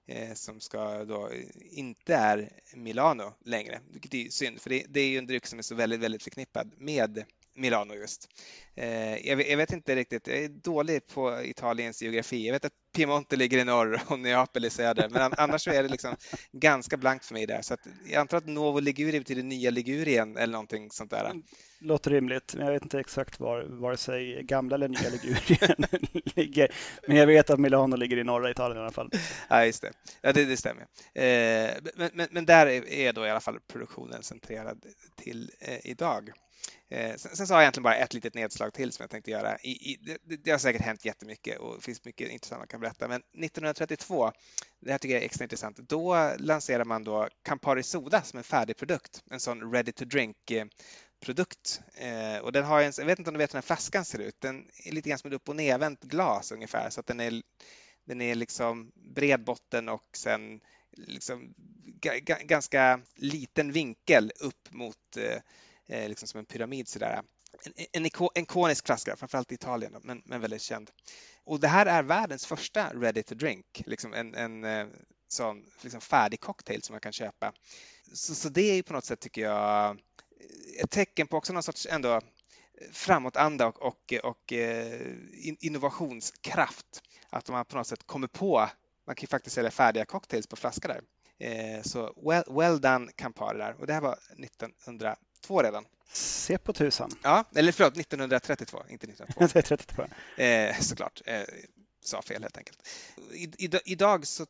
[0.08, 5.00] Eh, som ska då eh, inte är Milano längre, vilket är synd för det, det
[5.00, 7.24] är ju en dryck som är så väldigt, väldigt förknippad med
[7.56, 8.28] Milano just.
[8.76, 12.46] Eh, jag vet, inte riktigt, jag är dålig på Italiens geografi.
[12.46, 15.84] Jag vet att Piemonte ligger i norr och Neapel i söder, men annars så är
[15.84, 16.16] det liksom
[16.52, 17.62] ganska blankt för mig där.
[17.62, 21.32] Så jag antar att Novo Liguri betyder nya Ligurien eller någonting sånt där.
[21.80, 25.86] Låter rimligt, men jag vet inte exakt var vare sig gamla eller nya Ligurien
[26.36, 26.72] ligger.
[27.08, 29.12] Men jag vet att Milano ligger i norra Italien i alla fall.
[29.50, 29.92] Ja, just det.
[30.22, 30.82] Ja, det, det stämmer.
[31.14, 34.86] Eh, men, men, men, där är då i alla fall produktionen centrerad
[35.16, 36.32] till eh, idag.
[36.90, 39.32] Eh, sen, sen, så har jag egentligen bara ett litet nedslag till som jag tänkte
[39.32, 39.58] göra.
[39.58, 42.80] I, i, det, det, har säkert hänt jättemycket och det finns mycket intressant man kan
[42.80, 43.08] berätta.
[43.08, 44.32] Men 1932,
[44.80, 48.44] det här tycker jag är extra intressant, då lanserar man då Campari Soda som en
[48.44, 49.24] färdig produkt.
[49.32, 51.82] En sån ready-to-drink-produkt.
[51.94, 53.76] Eh, eh, och den har en, jag vet inte om du vet hur den här
[53.76, 54.42] flaskan ser ut.
[54.42, 57.42] Den är lite grann som ett upp och nedvänt glas ungefär så att den är,
[58.06, 61.54] den är liksom bred botten och sen liksom
[62.44, 65.42] ganska liten vinkel upp mot eh,
[65.92, 67.22] Eh, liksom som en pyramid sådär.
[67.66, 70.92] En, en, en ikonisk flaska, framförallt i Italien, men, men väldigt känd.
[71.44, 74.88] Och det här är världens första ready to drink, liksom en, en eh,
[75.28, 77.54] sån liksom färdig cocktail som man kan köpa.
[78.14, 79.96] Så, så det är ju på något sätt, tycker jag, eh,
[80.84, 82.22] ett tecken på också någon sorts ändå
[82.92, 85.16] framåtanda och, och, och eh,
[85.60, 87.04] innovationskraft.
[87.30, 88.70] Att man på något sätt kommer på,
[89.08, 91.02] man kan ju faktiskt sälja färdiga cocktails på flaska där.
[91.40, 95.86] Eh, så well, well done Campari där och det här var 1900 1932 redan.
[96.14, 97.12] Se på tusan.
[97.24, 100.04] Ja, eller förlåt, 1932, inte 1932.
[100.44, 101.44] eh, såklart, eh,
[102.04, 102.88] sa fel helt enkelt.
[103.32, 104.46] I, i, idag så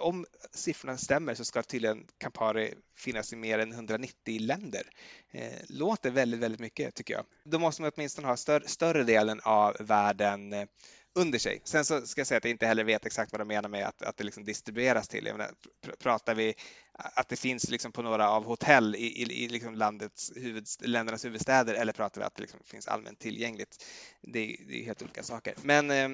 [0.00, 4.82] om siffrorna stämmer så ska tydligen Campari finnas i mer än 190 länder.
[5.30, 7.24] Eh, låter väldigt, väldigt mycket tycker jag.
[7.44, 10.66] Då måste man åtminstone ha större, större delen av världen eh,
[11.14, 11.60] under sig.
[11.64, 13.86] Sen så ska jag säga att jag inte heller vet exakt vad de menar med
[13.86, 15.26] att, att det liksom distribueras till.
[15.26, 15.54] Jag menar,
[15.98, 16.54] pratar vi
[16.92, 21.24] att det finns liksom på några av hotell i, i, i liksom landets huvud, ländernas
[21.24, 23.84] huvudstäder eller pratar vi att det liksom finns allmänt tillgängligt?
[24.20, 25.54] Det, det är helt olika saker.
[25.62, 26.08] Men eh,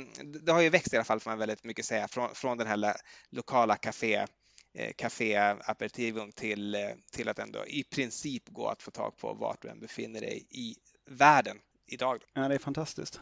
[0.45, 2.67] det har ju växt i alla fall får man väldigt mycket säga från, från den
[2.67, 2.97] här
[3.31, 4.27] lokala café
[4.75, 6.81] eh, café aperitivum till, eh,
[7.13, 10.47] till att ändå i princip gå att få tag på vart du än befinner dig
[10.51, 10.77] i
[11.11, 12.23] världen idag.
[12.35, 13.21] Ja, det är fantastiskt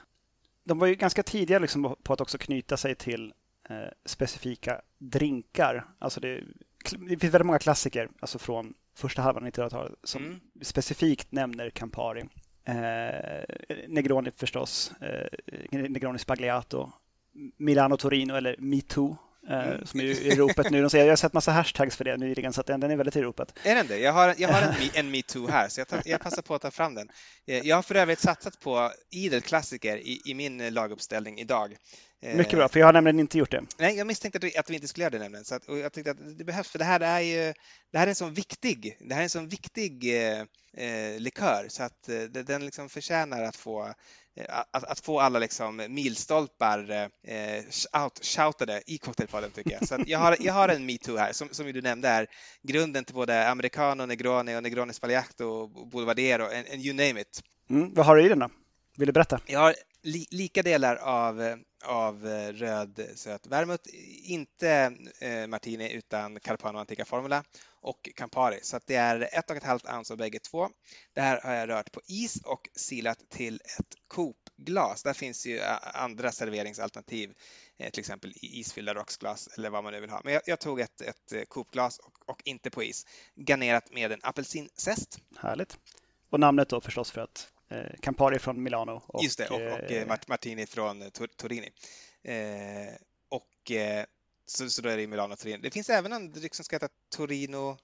[0.65, 3.33] de var ju ganska tidiga liksom på att också knyta sig till
[3.69, 5.87] eh, specifika drinkar.
[5.99, 6.41] Alltså det,
[6.91, 10.41] det, finns väldigt många klassiker alltså från första halvan av 1900-talet som mm.
[10.63, 12.25] specifikt nämner Campari.
[12.65, 13.45] Eh,
[13.89, 15.29] Negroni förstås, eh,
[15.71, 16.93] Negroni Spagliato,
[17.57, 19.17] Milano Torino eller Me Too
[19.49, 19.87] mm.
[19.87, 20.79] som är i ropet nu.
[20.79, 23.59] Jag har sett massa hashtags för det nyligen så den, den är väldigt i ropet.
[23.63, 23.99] Är den det?
[23.99, 26.63] Jag har, jag har en, en metoo här så jag, tar, jag passar på att
[26.63, 27.09] ta fram den.
[27.45, 31.77] Jag har för övrigt satsat på idel klassiker i, i min laguppställning idag.
[32.21, 33.63] Mycket bra, för jag har nämligen inte gjort det.
[33.79, 35.45] Nej, jag misstänkte att vi, att vi inte skulle göra det nämligen.
[35.45, 37.55] Så att, jag tyckte att det behövs, för det här är ju
[37.93, 40.41] det här är en sån viktig, det här är en sån viktig eh,
[40.77, 43.93] eh likör så att eh, den liksom förtjänar att få eh,
[44.49, 46.91] att, att, få alla liksom milstolpar
[47.23, 47.65] eh,
[48.23, 49.89] shoutade i Cocktailpodden tycker jag.
[49.89, 52.27] Så jag, har, jag har en metoo här som, som du nämnde är
[52.63, 57.43] grunden till både Americano, Negroni och Negroni Spagliato och Boulevardiero, and, and you name it.
[57.71, 58.51] Mm, vad har du i den då?
[58.97, 59.41] Vill du berätta?
[59.47, 63.91] Jag har li, lika delar av av eh, röd eh, söt vermouth.
[64.23, 67.45] Inte eh, Martini utan Carpano Antica Formula
[67.81, 68.59] och Campari.
[68.63, 70.69] Så det är ett och ett halvt ounce av bägge två.
[71.15, 75.03] Det här har jag rört på is och silat till ett Coop-glas.
[75.03, 77.35] Där finns ju eh, andra serveringsalternativ,
[77.93, 80.21] till exempel isfyllda rocksglas eller vad man nu vill ha.
[80.25, 84.21] Men jag, jag tog ett, ett Coop-glas och, och, inte på is, garnerat med en
[84.23, 85.19] apelsinzest.
[85.37, 85.79] Härligt.
[86.31, 87.54] Och namnet då förstås för att
[88.01, 89.03] Campari från Milano.
[89.07, 91.71] Och, Just det, och, och eh, Martini från eh, Torini.
[92.23, 92.95] Eh,
[93.29, 94.05] och eh,
[94.47, 95.63] så, så då är det Milano Torino.
[95.63, 97.77] Det finns även en dryck som ska heta Torino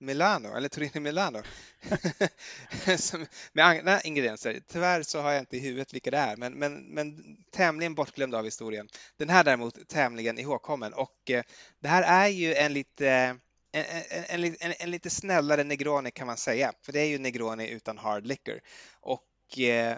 [0.00, 1.42] Milano, eller Torino Milano,
[3.52, 4.60] med andra ingredienser.
[4.66, 8.34] Tyvärr så har jag inte i huvudet vilka det är, men, men, men tämligen bortglömd
[8.34, 8.88] av historien.
[9.16, 11.42] Den här däremot tämligen ihågkommen och eh,
[11.80, 13.36] det här är ju en lite
[13.72, 13.84] en,
[14.28, 17.98] en, en, en, lite snällare Negroni kan man säga, för det är ju Negroni utan
[17.98, 18.60] hard liquor.
[19.00, 19.96] Och eh,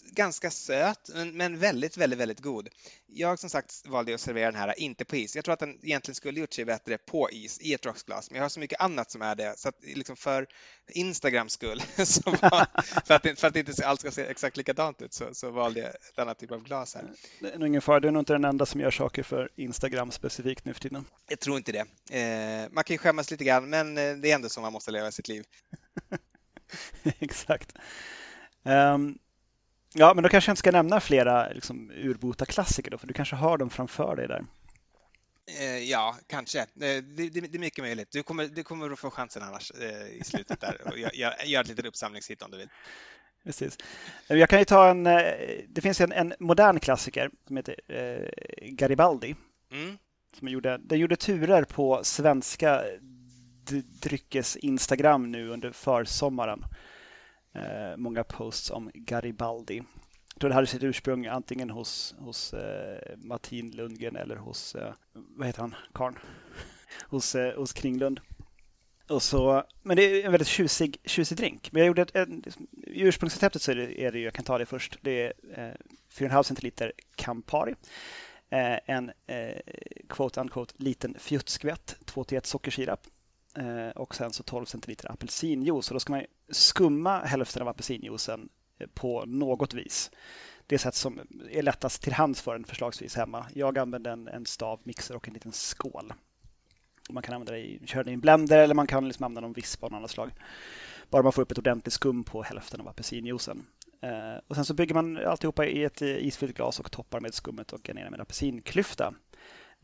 [0.00, 2.68] ganska söt, men, men, väldigt, väldigt, väldigt god.
[3.06, 5.36] Jag som sagt valde att servera den här inte på is.
[5.36, 8.36] Jag tror att den egentligen skulle gjort sig bättre på is i ett rocksglas, men
[8.36, 10.46] jag har så mycket annat som är det så att liksom för
[10.88, 12.66] Instagrams skull, så var,
[13.06, 15.88] för, att, för att inte alls ska se exakt likadant ut, så, så valde jag
[15.88, 17.04] ett annat typ av glas här.
[17.40, 19.50] Det är nog ingen fara, du är nog inte den enda som gör saker för
[19.56, 21.04] Instagram specifikt nu för tiden.
[21.28, 21.86] Jag tror inte det.
[22.18, 24.90] Eh, man kan ju skämmas lite grann, men eh, det är ändå så man måste
[24.90, 25.44] leva sitt liv.
[27.20, 27.72] exakt.
[28.62, 29.18] Um,
[29.94, 33.14] ja, men då kanske jag inte ska nämna flera liksom, urbota klassiker då, för du
[33.14, 34.44] kanske har dem framför dig där.
[35.60, 36.60] Eh, ja, kanske.
[36.60, 38.08] Eh, det, det, det, är mycket möjligt.
[38.12, 41.60] Du kommer, du kommer att få chansen annars eh, i slutet där och göra gör
[41.60, 42.68] ett litet uppsamlingshit om du vill.
[43.44, 43.78] Precis.
[44.28, 45.04] Jag kan ju ta en,
[45.68, 47.76] det finns en, en modern klassiker som heter
[48.70, 49.34] Garibaldi.
[49.72, 49.98] Mm.
[50.38, 52.84] Som gjorde, den gjorde turer på svenska
[54.02, 56.64] dryckes Instagram nu under försommaren
[57.54, 59.82] Eh, många posts om Garibaldi.
[60.34, 64.92] Jag tror det hade sitt ursprung antingen hos, hos eh, Martin Lundgren eller hos, eh,
[65.12, 66.18] vad heter han, Karn?
[67.08, 68.20] hos, eh, hos Kringlund.
[69.08, 71.72] Och så, men det är en väldigt tjusig, tjusig drink.
[71.72, 72.44] Men jag gjorde ett, en,
[72.86, 75.74] I ursprungsreceptet så är det, är det, jag kan ta det först, det är eh,
[76.12, 77.74] 4,5 centiliter Campari.
[78.50, 79.60] Eh, en eh,
[80.08, 83.06] quote unquote liten fjuttskvätt 2-1 sockersirap
[83.58, 85.90] Eh, och sen så 12 centiliter apelsinjuice.
[85.90, 90.10] Och då ska man skumma hälften av apelsinjuicen eh, på något vis.
[90.66, 93.46] Det sätt som är lättast till hands för en förslagsvis hemma.
[93.54, 96.12] Jag använder en, en stav, mixer och en liten skål.
[97.10, 99.40] Man kan använda det i, köra det i en blender eller man kan liksom använda
[99.40, 100.30] någon visp av något annat slag.
[101.10, 103.66] Bara man får upp ett ordentligt skum på hälften av apelsinjuicen.
[104.02, 107.34] Eh, och sen så bygger man alltihopa i ett eh, isfyllt glas och toppar med
[107.34, 109.14] skummet och garnerar med apelsinklyfta.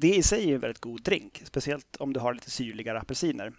[0.01, 3.53] Det i sig är en väldigt god drink, speciellt om du har lite syrligare apelsiner.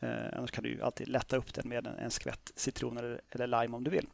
[0.00, 3.46] Eh, annars kan du alltid lätta upp den med en, en skvätt citron eller, eller,
[3.46, 4.08] lime om du vill.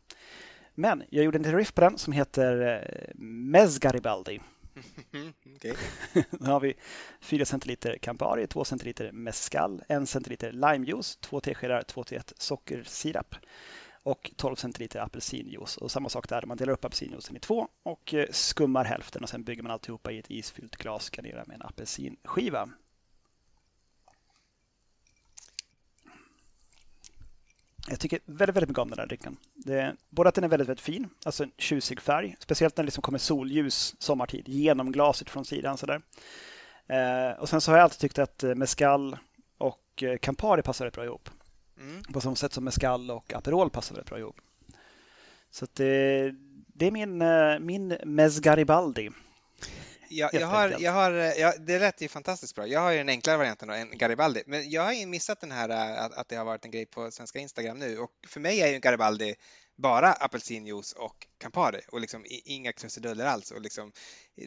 [0.75, 4.41] Men jag gjorde en liten riff på den som heter eh, Mezgaribaldi.
[5.57, 5.75] okay.
[6.31, 6.75] Då har vi
[7.21, 13.35] 4 centiliter Campari, 2 centiliter Mescal, 1 centiliter limejuice, 2 teskedar 2 till 1 sockersirap
[14.09, 15.77] och 12 centiliter apelsinjuice.
[15.77, 19.29] Och samma sak där, man delar upp apelsinjuicen i två och eh, skummar hälften och
[19.29, 22.69] sen bygger man alltihopa i ett isfyllt glas, garnerar med en apelsinskiva.
[27.89, 29.37] Jag tycker väldigt, väldigt mycket om den här drycken.
[29.55, 32.87] Det, både att den är väldigt, väldigt fin, alltså en tjusig färg, speciellt när det
[32.87, 35.79] liksom kommer solljus sommartid genom glaset från sidan.
[35.79, 36.01] Sådär.
[36.87, 39.17] Eh, och sen så har jag alltid tyckt att eh, mescal
[39.59, 41.31] och eh, Campari passar rätt bra ihop.
[41.79, 42.03] Mm.
[42.03, 44.41] På samma sätt som mescal och Aperol passar rätt bra ihop.
[45.51, 46.35] Så det,
[46.75, 49.11] det är min, eh, min Mesgaribaldi.
[50.11, 52.67] Jag, jag har, jag har, jag, det lät ju fantastiskt bra.
[52.67, 54.43] Jag har ju den enklare varianten, en Garibaldi.
[54.47, 57.11] Men jag har ju missat den här att, att det har varit en grej på
[57.11, 57.99] svenska Instagram nu.
[57.99, 59.35] Och för mig är ju Garibaldi
[59.77, 63.51] bara apelsinjuice och Campari och liksom inga krusiduller alls.
[63.51, 63.93] Och liksom,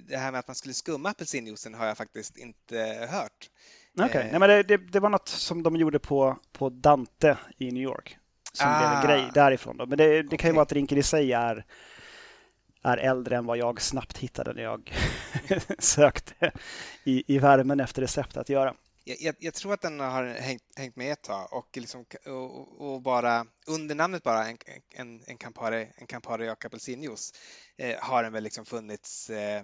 [0.08, 3.50] det här med att man skulle skumma apelsinjuicen har jag faktiskt inte hört.
[4.00, 4.30] Okej, okay.
[4.34, 4.48] eh.
[4.48, 8.18] det, det, det, var något som de gjorde på, på Dante i New York
[8.54, 8.80] som ah.
[8.80, 9.32] blev en grej ah.
[9.34, 9.78] därifrån.
[9.78, 9.86] Då.
[9.86, 11.66] Men det, det kan ju vara att drinken i sig är,
[12.84, 14.94] är äldre än vad jag snabbt hittade när jag
[15.80, 16.52] sökte
[17.04, 18.76] i, i värmen efter recept att göra.
[19.04, 22.82] Jag, jag, jag, tror att den har hängt, hängt med ett tag och, liksom, och,
[22.82, 24.58] och, bara under namnet bara en,
[24.90, 27.34] en, en Campari, en Campari och apelsinjuice
[27.78, 29.62] eh, har den väl liksom funnits eh,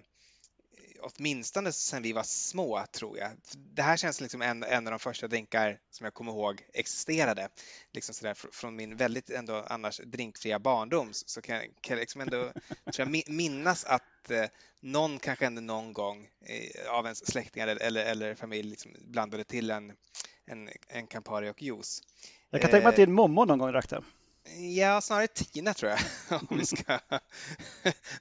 [1.02, 3.32] åtminstone sedan vi var små, tror jag.
[3.56, 7.50] Det här känns liksom en, en av de första drinkar som jag kommer ihåg existerade.
[7.94, 12.52] Liksom sådär, från min väldigt ändå annars drinkfria barndom så kan, kan jag liksom ändå
[12.94, 14.46] tror jag, minnas att eh,
[14.82, 19.72] någon kanske ändå någon gång eh, av ens släktingar eller, eller familj liksom blandade till
[19.72, 19.94] en,
[20.46, 22.02] en, en Campari och juice.
[22.50, 24.04] Jag kan tänka mig att din mommo någon gång drack det.
[24.56, 26.00] Ja, snarare Tina tror jag.
[26.50, 27.00] Om vi ska.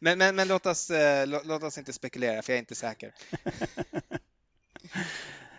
[0.01, 3.15] men, men, men låt, oss, eh, låt oss inte spekulera, för jag är inte säker.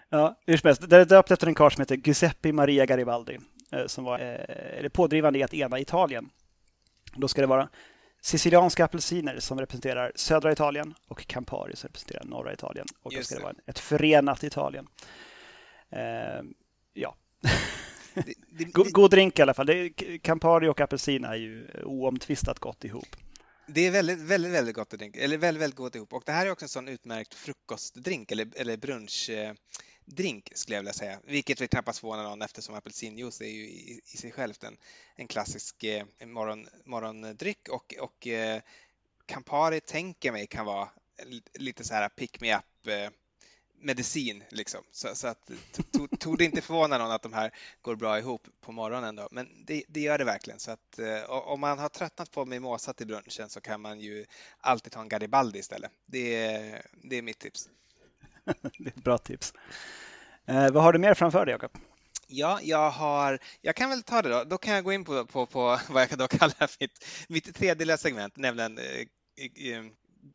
[0.09, 0.89] ja, hur som helst.
[0.89, 3.37] Det är döpt efter en karl som heter Giuseppe Maria Garibaldi
[3.71, 4.19] eh, som var
[4.79, 6.29] eh, pådrivande i att ena Italien.
[7.15, 7.69] Då ska det vara
[8.21, 12.87] sicilianska apelsiner som representerar södra Italien och Campari som representerar norra Italien.
[13.03, 13.41] Och då ska det.
[13.41, 14.87] vara ett förenat Italien.
[16.93, 17.15] Ja.
[18.25, 19.65] Det, det, god, god drink i alla fall.
[19.65, 23.15] Det, Campari och apelsin är ju oomtvistat gott ihop.
[23.67, 26.13] Det är väldigt, väldigt, väldigt gott att dricka, eller väldigt, väldigt gott ihop.
[26.13, 30.93] Och det här är också en sån utmärkt frukostdrink eller, eller brunchdrink skulle jag vilja
[30.93, 31.19] säga.
[31.23, 34.77] Vilket vi knappast förvånar någon eftersom apelsinjuice är ju i, i sig självt en,
[35.15, 38.61] en klassisk eh, morgon, morgondryck och, och eh,
[39.25, 40.89] Campari tänker mig kan vara
[41.53, 43.09] lite så här pick me up eh,
[43.79, 44.43] medicin.
[44.49, 44.83] Liksom.
[44.91, 45.51] Så, så att
[46.19, 49.15] tog det inte förvåna någon att de här går bra ihop på morgonen.
[49.15, 49.27] Då.
[49.31, 50.59] Men det, det gör det verkligen.
[50.59, 54.25] Så att, eh, om man har tröttnat på mimosa till brunchen så kan man ju
[54.57, 55.91] alltid ta en Garibaldi istället.
[56.05, 57.69] Det, är, det är mitt tips.
[58.45, 59.53] det är ett bra tips.
[60.45, 61.71] Eh, vad har du mer framför dig, Jakob?
[62.27, 64.43] Ja, jag har, jag kan väl ta det då.
[64.43, 67.97] Då kan jag gå in på, på, på vad jag då kallar mitt, mitt tredje
[67.97, 69.83] segment, nämligen eh,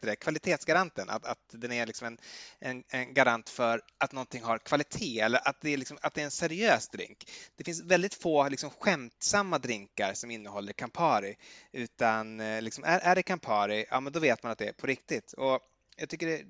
[0.01, 2.19] det kvalitetsgaranten, att, att den är liksom en,
[2.59, 6.21] en, en, garant för att någonting har kvalitet eller att det är, liksom, att det
[6.21, 7.31] är en seriös drink.
[7.57, 11.37] Det finns väldigt få liksom, skämtsamma drinkar som innehåller Campari,
[11.73, 14.73] utan eh, liksom, är, är det Campari, ja men då vet man att det är
[14.73, 15.33] på riktigt.
[15.33, 15.61] Och
[15.97, 16.45] jag tycker det,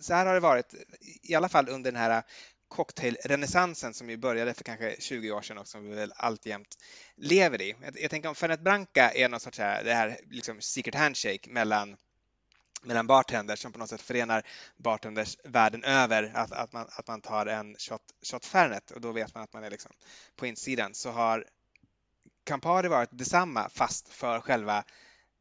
[0.00, 0.74] så här har det varit,
[1.22, 2.22] i alla fall under den här
[2.68, 6.76] cocktailrenässansen som ju började för kanske 20 år sedan och som vi väl alltjämt
[7.16, 7.74] lever i.
[7.82, 11.50] Jag, jag tänker om Fernet Branca är någon sorts här, det här liksom secret handshake
[11.50, 11.96] mellan
[12.86, 14.42] mellan bartenders som på något sätt förenar
[14.76, 16.32] bartenders världen över.
[16.34, 19.52] Att, att, man, att man tar en shot, shot Fernet och då vet man att
[19.52, 19.92] man är liksom
[20.36, 20.94] på insidan.
[20.94, 21.44] Så har
[22.44, 24.84] Campari varit detsamma fast för själva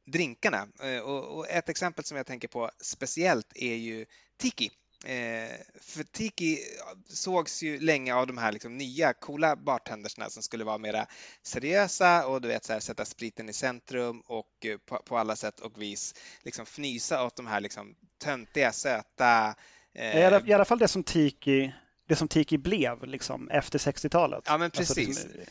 [0.06, 0.68] drinkarna.
[0.82, 4.06] Eh, och, och ett exempel som jag tänker på speciellt är ju
[4.38, 4.72] Tiki
[5.06, 6.60] Eh, för Tiki
[7.08, 11.08] sågs ju länge av de här liksom nya coola bartendersna som skulle vara mera
[11.44, 15.36] seriösa och du vet så här, sätta spriten i centrum och eh, på, på, alla
[15.36, 19.56] sätt och vis liksom fnysa åt de här liksom töntiga, söta
[19.94, 20.20] eh...
[20.20, 21.74] I, alla, I alla fall det som Tiki
[22.08, 24.44] det som Tiki blev liksom, efter 60-talet.
[24.48, 25.08] Ja, men precis.
[25.08, 25.48] Alltså, liksom, Eh,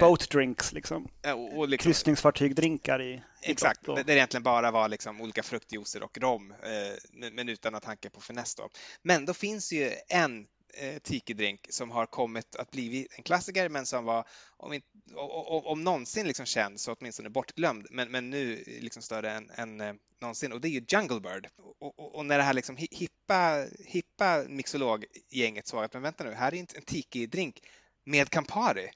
[0.00, 1.08] boat drinks, liksom.
[1.24, 4.04] Och, och liksom, Kryssningsfartygdrinkar i, Exakt, och...
[4.04, 8.20] det egentligen bara var liksom olika fruktjuicer och rom, eh, men utan att tanke på
[8.20, 8.54] finess.
[8.54, 8.68] Då.
[9.02, 13.86] Men då finns ju en eh, tiki-drink som har kommit att bli en klassiker men
[13.86, 18.64] som var, om, inte, om, om någonsin liksom känd, så åtminstone bortglömd, men, men nu
[18.66, 21.48] liksom större än, än eh, någonsin och det är ju Jungle Bird.
[21.56, 26.32] Och, och, och när det här liksom hippa, hippa mixologgänget såg att men vänta nu,
[26.32, 27.60] här är inte en tiki-drink
[28.04, 28.90] med Campari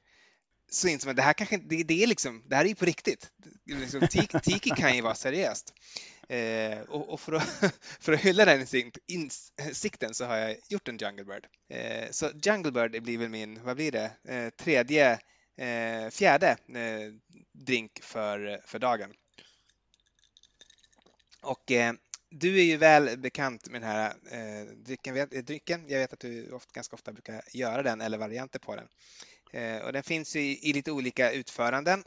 [0.71, 2.85] så insåg man det här kanske det, det är liksom, det här är ju på
[2.85, 3.31] riktigt.
[3.67, 5.75] Liksom, tiki, tiki kan ju vara seriöst.
[6.29, 7.49] Eh, och, och för, att,
[8.01, 8.67] för att hylla den
[9.07, 11.47] insikten så har jag gjort en Jungle Bird.
[11.69, 15.13] Eh, så Jungle Bird blir väl min, vad blir det, eh, tredje,
[15.57, 17.13] eh, fjärde eh,
[17.53, 19.13] drink för, för dagen.
[21.43, 21.93] Och eh,
[22.31, 25.85] du är ju väl bekant med den här eh, drycken, drycken.
[25.89, 28.89] Jag vet att du ofta, ganska ofta brukar göra den eller varianter på den.
[29.51, 32.05] Eh, och den finns i, i lite olika utföranden.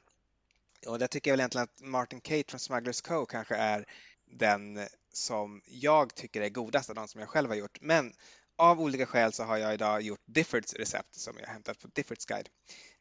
[0.88, 3.86] Och där tycker jag väl egentligen att Martin Kate från Smugglers Co kanske är
[4.26, 4.80] den
[5.14, 7.78] som jag tycker är godast av de som jag själv har gjort.
[7.82, 8.14] Men
[8.56, 12.26] av olika skäl så har jag idag gjort Diffords recept som jag hämtat på Diffords
[12.26, 12.50] guide.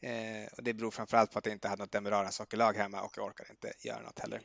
[0.00, 3.12] Eh, och det beror framförallt på att jag inte hade något Demerara sockerlag hemma och
[3.16, 4.40] jag orkar inte göra något heller.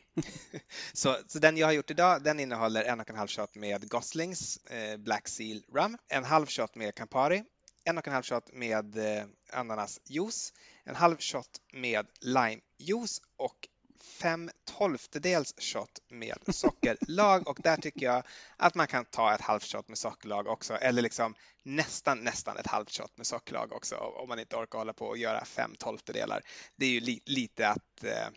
[0.93, 3.89] så, så den jag har gjort idag den innehåller en och en halv shot med
[3.89, 7.43] Goslings eh, Black Seal Rum, en halv shot med Campari,
[7.87, 13.67] en och en halv shot med eh, ananasjuice, en halv shot med limejuice och
[14.01, 18.23] fem tolftedels shot med sockerlag och där tycker jag
[18.57, 22.67] att man kan ta ett halvt shot med sockerlag också eller liksom nästan nästan ett
[22.67, 26.41] halvt shot med sockerlag också om man inte orkar hålla på och göra fem tolftedelar.
[26.75, 28.27] Det är ju li lite att eh,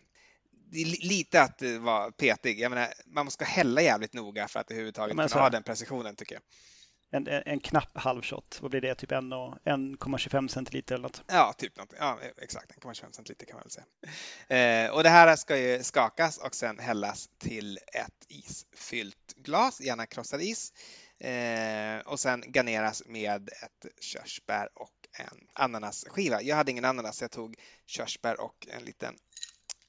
[1.02, 2.60] lite att vara petig.
[2.60, 6.34] Jag menar, man ska hälla jävligt noga för att överhuvudtaget kunna ha den precisionen tycker
[6.34, 6.42] jag.
[7.12, 8.94] En, en, knapp halv shot, vad blir det?
[8.94, 11.22] Typ 1,25 centiliter eller något?
[11.26, 11.92] Ja, typ något.
[11.98, 14.86] Ja, exakt 1,25 centiliter kan man väl säga.
[14.86, 20.06] Eh, och det här ska ju skakas och sen hällas till ett isfyllt glas, gärna
[20.06, 20.72] krossad is.
[21.18, 26.42] Eh, och sen garneras med ett körsbär och en ananasskiva.
[26.42, 27.56] Jag hade ingen ananas, så jag tog
[27.86, 29.16] körsbär och en liten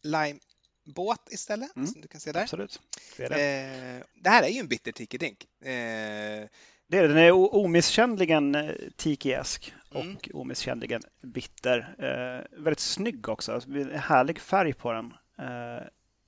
[0.04, 1.88] limebåt istället, mm.
[1.88, 2.42] som du kan se där.
[2.42, 2.82] Absolut.
[3.18, 3.36] Det, det.
[3.36, 5.36] Eh, det här är ju en bitter tiki.
[5.62, 6.48] Eh,
[6.92, 10.16] det är Den är omisskännligen eh, tiki-esk mm.
[10.16, 11.96] och omisskännligen bitter.
[12.00, 13.54] Eh, väldigt snygg också.
[13.54, 15.14] Alltså, härlig färg på den.
[15.40, 15.88] Eh,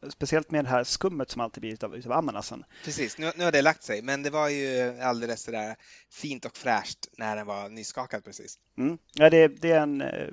[0.09, 2.64] Speciellt med det här skummet som alltid blir utav, utav ananasen.
[2.84, 5.76] Precis, nu, nu har det lagt sig, men det var ju alldeles sådär
[6.11, 8.59] fint och fräscht när den var nyskakad precis.
[8.78, 8.97] Mm.
[9.14, 10.28] Ja, det, det, är en, eh,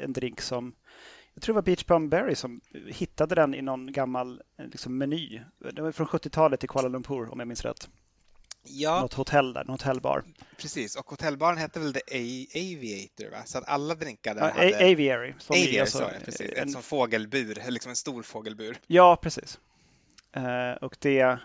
[0.00, 0.74] en drink som
[1.34, 5.40] jag tror det var Beach Plum Berry som hittade den i någon gammal liksom, meny.
[5.72, 7.88] Det var från 70-talet i Kuala Lumpur om jag minns rätt.
[8.68, 9.00] Ja.
[9.00, 10.24] Något hotell där, något hotellbar.
[10.56, 12.00] Precis, och hotellbaren hette väl The
[12.54, 13.42] Aviator, va?
[13.44, 14.92] så att alla drinkar där ja, hade...
[14.92, 15.34] Aviary.
[15.38, 16.52] Som Aviary, alltså, så, precis.
[16.56, 16.68] En...
[16.68, 18.78] som fågelbur, liksom en stor fågelbur.
[18.86, 19.60] Ja, precis.
[20.36, 21.38] Uh, och det uh,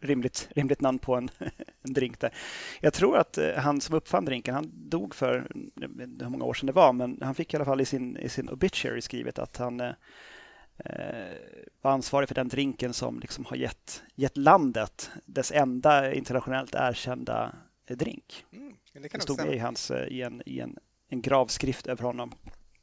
[0.00, 1.30] rimligt, rimligt namn på en,
[1.82, 2.34] en drink där.
[2.80, 5.46] Jag tror att uh, han som uppfann drinken, han dog för
[6.20, 8.28] hur många år sedan det var, men han fick i alla fall i sin, i
[8.28, 9.94] sin obituary skrivet att han Eh,
[11.82, 17.54] var ansvarig för den drinken som liksom har gett, gett landet dess enda internationellt erkända
[17.94, 18.44] drink.
[18.52, 22.02] Mm, det, det stod med i, hans, eh, i, en, i en, en gravskrift över
[22.02, 22.32] honom.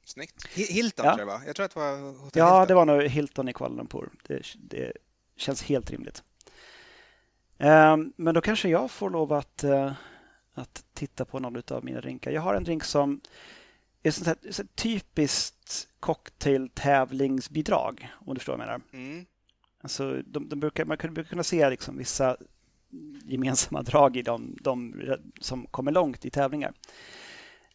[0.06, 0.48] Snyggt.
[0.48, 1.16] Hilton ja.
[1.16, 1.42] tror jag va?
[1.46, 2.68] Jag tror att det var Hotel Ja, Hilton.
[2.68, 4.10] det var nog Hilton i Kuala Lumpur.
[4.24, 4.94] Det, det
[5.38, 6.24] känns helt rimligt.
[7.58, 9.92] Um, men då kanske jag får lov att, uh,
[10.54, 12.32] att titta på någon av mina drinkar.
[12.32, 13.22] Jag har en drink som
[14.10, 18.82] är sånt här, så typiskt cocktailtävlingsbidrag, om du förstår vad jag menar.
[18.94, 19.26] Mm.
[19.82, 22.38] Alltså, de, de brukar, man brukar kunna se liksom vissa
[23.24, 25.04] gemensamma drag i de, de
[25.42, 26.74] som kommer långt i tävlingar.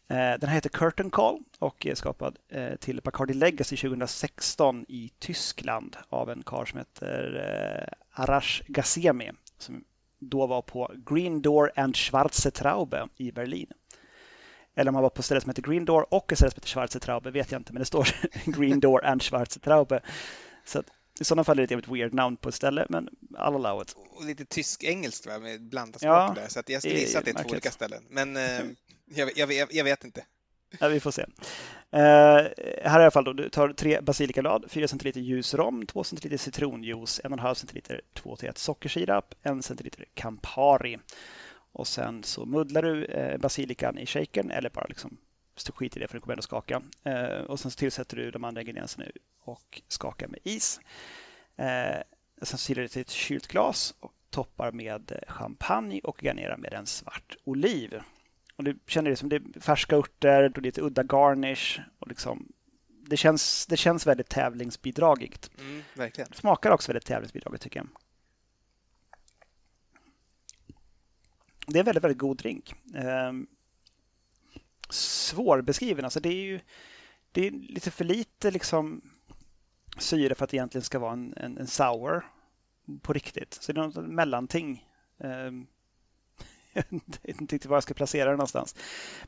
[0.07, 5.11] Eh, den här heter Curtain Call och är skapad eh, till Bacardi Legacy 2016 i
[5.19, 9.83] Tyskland av en karl som heter eh, Arash Gazemi som
[10.19, 13.71] då var på Green Door and Schwarze Traube i Berlin.
[14.75, 16.69] Eller om han var på stället som heter Green Door och ett ställe som heter
[16.69, 18.07] Schwarze Traube vet jag inte, men det står
[18.45, 20.01] Green Door and Schwarze Traube.
[20.65, 20.85] Så att,
[21.19, 23.95] i sådana fall är det ett weird namn på ett ställe, men I'll allow it.
[24.09, 27.25] Och lite tysk-engelskt va, med blandat språk ja, där, så att jag skulle gissa att
[27.25, 28.03] det är två olika ställen.
[28.09, 28.61] Men eh,
[29.05, 30.25] jag, jag, jag, vet inte.
[30.79, 31.21] Ja, vi får se.
[31.21, 31.27] Uh,
[31.91, 32.53] här
[32.95, 36.37] är i alla fall då, du tar tre basilikalad, 4 centiliter ljus rom, 2 centiliter
[36.37, 40.99] citronjuice, 1,5 centiliter 2 till 1 sockersirap, 1 centiliter Campari.
[41.71, 45.17] Och sen så muddlar du eh, basilikan i shakern eller bara liksom
[45.75, 46.81] skit i det för det kommer ändå skaka.
[47.03, 49.05] Eh, och sen så tillsätter du de andra ingredienserna
[49.43, 50.79] och skakar med is.
[51.55, 52.01] Eh,
[52.41, 56.85] sen silar du till ett kylt glas och toppar med champagne och garnerar med en
[56.85, 58.01] svart oliv.
[58.55, 61.79] Och du känner det som det är färska örter och lite udda garnish.
[61.99, 62.51] Och liksom,
[62.87, 65.51] det, känns, det känns väldigt tävlingsbidragigt.
[65.59, 66.33] Mm, verkligen.
[66.33, 67.87] Smakar också väldigt tävlingsbidragigt tycker jag.
[71.67, 72.73] Det är en väldigt, väldigt god drink.
[72.95, 73.33] Eh,
[74.89, 76.59] svårbeskriven, alltså det är ju
[77.31, 79.01] det är lite för lite liksom
[79.97, 82.25] syre för att det egentligen ska vara en, en, en sour
[83.01, 83.53] på riktigt.
[83.53, 84.85] Så det är något mellanting.
[85.17, 85.29] Eh,
[86.73, 86.83] jag
[87.21, 88.75] vet inte riktigt var jag ska placera den någonstans.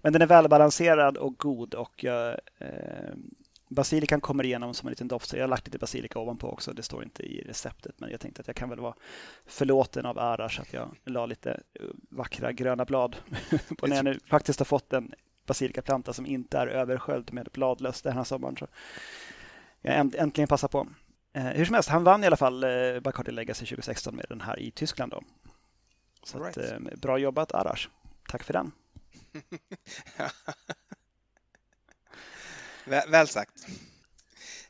[0.01, 3.13] Men den är välbalanserad och god och jag eh,
[3.73, 5.29] Basilikan kommer igenom som en liten doft.
[5.29, 6.73] Så jag har lagt lite basilika ovanpå också.
[6.73, 8.95] Det står inte i receptet, men jag tänkte att jag kan väl vara
[9.45, 13.15] förlåten av Arash att jag la lite eh, vackra gröna blad
[13.77, 15.13] på när jag nu faktiskt har fått en
[15.45, 18.57] basilikaplanta som inte är översköljd med bladlöss den här sommaren.
[18.57, 18.67] Så
[19.81, 20.87] jag äntligen passar på.
[21.33, 24.41] Eh, hur som helst, han vann i alla fall eh, Bacardi Legacy 2016 med den
[24.41, 25.11] här i Tyskland.
[25.11, 25.23] Då.
[26.23, 26.57] Så right.
[26.57, 27.87] att, bra jobbat Arash.
[28.29, 28.71] Tack för den.
[32.85, 33.67] Väl sagt.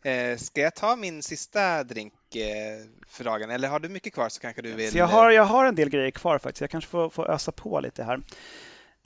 [0.03, 4.29] Eh, ska jag ta min sista drink eh, för dagen eller har du mycket kvar
[4.29, 4.91] så kanske du vill?
[4.91, 6.61] Så jag, har, jag har en del grejer kvar faktiskt.
[6.61, 8.21] Jag kanske får, får ösa på lite här.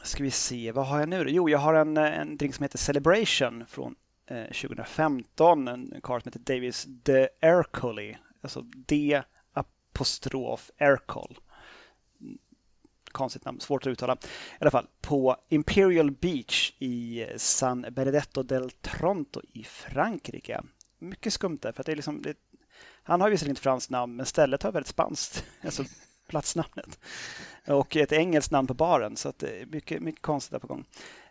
[0.03, 1.25] Ska vi se, vad har jag nu?
[1.27, 3.95] Jo, jag har en, eh, en drink som heter Celebration från
[4.29, 5.67] eh, 2015.
[5.67, 8.17] En karl som heter Davis de Ercoli.
[8.41, 9.21] Alltså D
[9.53, 11.37] apostrof Ercol
[13.17, 14.13] konstigt namn, svårt att uttala.
[14.13, 14.17] I
[14.59, 20.61] alla fall på Imperial Beach i San Benedetto del Tronto i Frankrike.
[20.99, 22.37] Mycket skumt där, för att det är liksom, det,
[23.03, 25.83] han har visserligen ett franskt namn, men stället har väldigt spanskt, alltså
[26.27, 26.99] platsnamnet.
[27.67, 30.67] Och ett engelskt namn på baren, så att det är mycket, mycket konstigt där på
[30.67, 30.85] gång.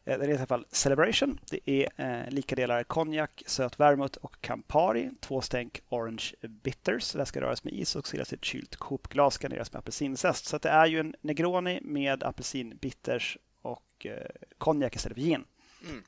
[0.07, 1.41] Eh, Den heter i alla fall Celebration.
[1.51, 5.11] Det är eh, lika delar konjak, söt vermouth och Campari.
[5.21, 6.25] Två stänk Orange
[6.63, 7.13] Bitters.
[7.13, 9.39] Det ska röras med is och silas i ett kylt Coopglas.
[9.43, 10.45] Garneras med apelsinzest.
[10.47, 15.45] Så det är ju en Negroni med apelsinbitters och eh, konjak istället för gin.
[15.89, 16.03] Mm.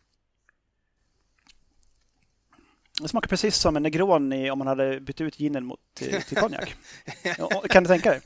[3.01, 6.37] Det smakar precis som en Negroni om man hade bytt ut ginen mot, till, till
[6.37, 6.75] konjak.
[7.69, 8.21] kan du tänka dig?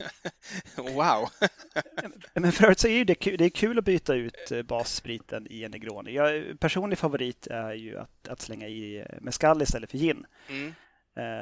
[0.77, 1.29] Wow!
[2.33, 5.47] Men för övrigt så är det, kul, det är kul att byta ut eh, basspriten
[5.49, 6.13] i en Negroni.
[6.13, 10.25] Jag, personlig favorit är ju att, att slänga i eh, mescal istället för gin.
[10.49, 10.73] Mm.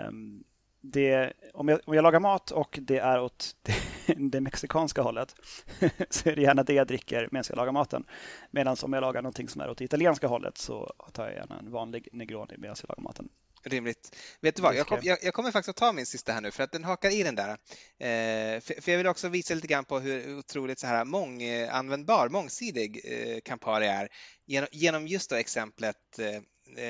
[0.08, 0.44] Um,
[0.82, 5.36] det, om, jag, om jag lagar mat och det är åt det, det mexikanska hållet
[6.10, 8.04] så är det gärna det jag dricker medan jag lagar maten.
[8.52, 11.60] Medan om jag lagar någonting som är åt det italienska hållet så tar jag gärna
[11.60, 13.30] en vanlig Negroni medan jag lagar maten.
[13.64, 14.16] Rimligt.
[14.42, 16.52] Vet du vad, jag, kom, jag, jag, kommer faktiskt att ta min sista här nu
[16.52, 17.50] för att den hakar i den där.
[17.50, 22.30] Eh, för, för, jag vill också visa lite grann på hur otroligt så här månganvändbar,
[22.30, 24.10] mångsidig eh, Campari är
[24.46, 26.42] genom, genom just då exemplet eh,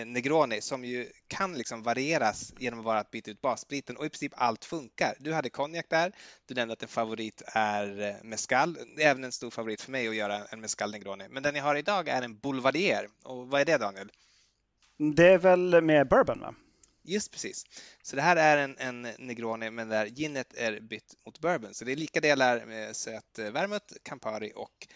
[0.05, 4.09] Negroni som ju kan liksom varieras genom att bara att byta ut basspriten och i
[4.09, 5.15] princip allt funkar.
[5.19, 6.11] Du hade konjak där,
[6.45, 8.77] du nämnde att en favorit är eh, mescal.
[8.95, 11.27] Det är även en stor favorit för mig att göra en mescal Negroni.
[11.29, 13.09] Men den jag har idag är en Boulevardier.
[13.23, 14.11] Och vad är det Daniel?
[15.15, 16.55] Det är väl med bourbon va?
[17.03, 17.65] Just precis.
[18.01, 21.73] Så det här är en, en Negroni men där ginet är bytt mot bourbon.
[21.73, 24.87] Så det är lika delar med söt eh, vermouth, Campari och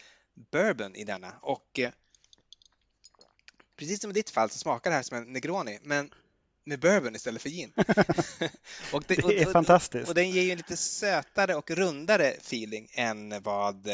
[0.52, 1.34] bourbon i denna.
[1.42, 1.80] Och
[3.76, 6.10] precis som i ditt fall så smakar det här som en Negroni, men
[6.64, 7.74] med bourbon istället för gin.
[8.94, 10.10] och det, det är fantastiskt.
[10.10, 13.88] Och den ger ju en lite sötare och rundare feeling än vad,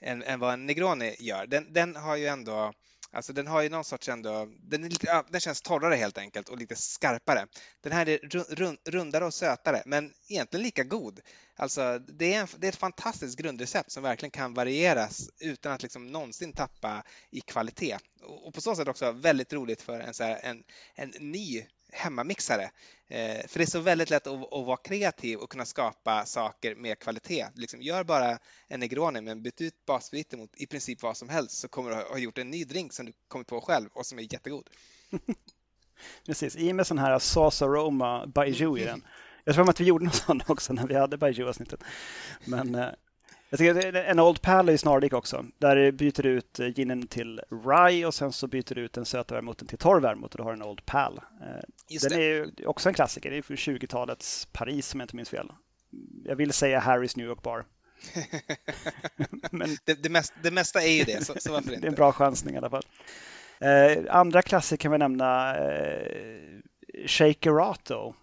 [0.00, 1.46] än, än vad en Negroni gör.
[1.46, 2.72] Den, den har ju ändå
[3.16, 6.48] Alltså den har ju någon sorts ändå, den, är lite, den känns torrare helt enkelt
[6.48, 7.46] och lite skarpare.
[7.80, 8.18] Den här är
[8.54, 11.20] rund, rundare och sötare men egentligen lika god.
[11.56, 15.82] Alltså det är, en, det är ett fantastiskt grundrecept som verkligen kan varieras utan att
[15.82, 17.98] liksom någonsin tappa i kvalitet.
[18.22, 20.64] Och, och på så sätt också väldigt roligt för en, så här, en,
[20.94, 22.70] en ny hemmamixare.
[23.08, 26.74] Eh, för det är så väldigt lätt att, att, vara kreativ och kunna skapa saker
[26.74, 27.46] med kvalitet.
[27.54, 31.58] Liksom, gör bara en Negroni men byt ut basspriten mot i princip vad som helst
[31.58, 34.18] så kommer du ha gjort en ny drink som du kommit på själv och som
[34.18, 34.70] är jättegod.
[36.26, 39.06] Precis, i med sån här Sauce Aroma Baiju i den.
[39.44, 41.80] Jag tror att vi gjorde något sånt också när vi hade Baiju-avsnittet.
[42.44, 42.88] Men eh,
[43.50, 45.44] jag tycker en Old Pal är snarlik också.
[45.58, 49.04] Där byter du ut eh, ginen till Rye och sen så byter du ut den
[49.04, 51.20] söta vermouthen till torr vermouth och du har en Old Pal.
[51.40, 51.46] Eh,
[51.88, 52.24] Just den det.
[52.24, 53.30] är också en klassiker.
[53.30, 55.52] Det är för 20-talets Paris om jag inte minns fel.
[56.24, 57.64] Jag vill säga Harrys New York Bar.
[59.50, 61.80] Men det, det, mest, det, mesta är ju det, så, så varför inte?
[61.80, 62.84] Det är en bra chansning i alla fall.
[63.58, 66.60] Eh, andra klassiker kan vi nämna eh,
[67.06, 68.14] Shakerato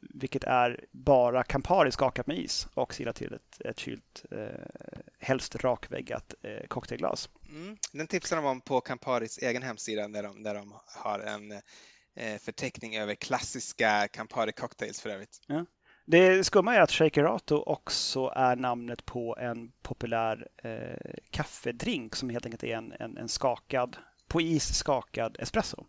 [0.00, 5.56] vilket är bara Campari skakat med is och silat till ett, ett kylt, eh, helst
[5.56, 7.28] rakväggat eh, cocktailglas.
[7.48, 7.76] Mm.
[7.92, 11.52] Den tipsar de om på Camparis egen hemsida där de, där de har en
[12.14, 15.40] eh, förteckning över klassiska Campari cocktails för övrigt.
[15.46, 15.64] Ja.
[16.04, 22.46] Det skumma är att Shakerato också är namnet på en populär eh, kaffedrink som helt
[22.46, 23.96] enkelt är en, en, en skakad,
[24.28, 25.86] på is skakad espresso.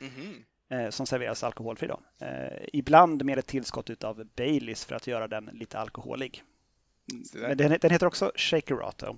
[0.00, 0.49] Mm -hmm eh,
[0.90, 1.88] som serveras alkoholfri.
[1.88, 2.00] Då.
[2.18, 6.42] Eh, ibland med ett tillskott av Baileys för att göra den lite alkoholig.
[7.34, 9.16] Men den, den heter också Shakerato.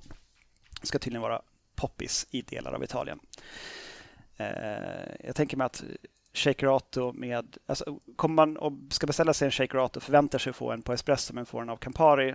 [0.83, 1.43] Ska tydligen vara
[1.75, 3.21] poppis i delar av Italien.
[4.37, 4.47] Eh,
[5.25, 5.85] jag tänker mig att
[6.33, 7.57] Shakerato med...
[7.67, 10.93] Alltså, kommer man och ska beställa sig en Shakerato förväntar sig att få en på
[10.93, 12.35] espresso men får den av Campari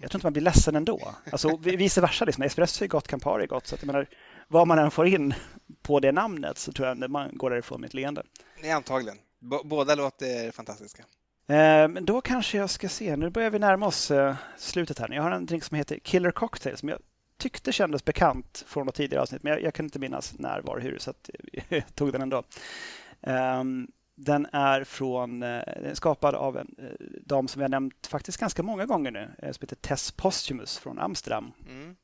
[0.00, 1.14] jag tror inte man blir ledsen ändå.
[1.32, 2.24] Alltså vice versa.
[2.24, 2.44] Liksom.
[2.44, 3.66] Espresso är gott, Campari är gott.
[3.66, 4.06] Så att, jag menar,
[4.48, 5.34] vad man än får in
[5.82, 8.22] på det namnet så tror jag att man går därifrån med ett leende.
[8.62, 9.18] Nej, antagligen.
[9.40, 11.02] B båda låter fantastiska.
[11.48, 15.12] Eh, men då kanske jag ska se, nu börjar vi närma oss eh, slutet här.
[15.12, 16.98] Jag har en drink som heter Killer Cocktail som jag
[17.38, 20.78] tyckte kändes bekant från något tidigare avsnitt, men jag, jag kan inte minnas när, var,
[20.80, 21.12] hur, så
[21.68, 22.42] jag tog den ändå.
[23.20, 26.90] Um, den är från, uh, skapad av en uh,
[27.20, 30.78] dam som vi har nämnt faktiskt ganska många gånger nu, uh, som heter Tess Posthumus
[30.78, 31.52] från Amsterdam.
[31.68, 31.96] Mm.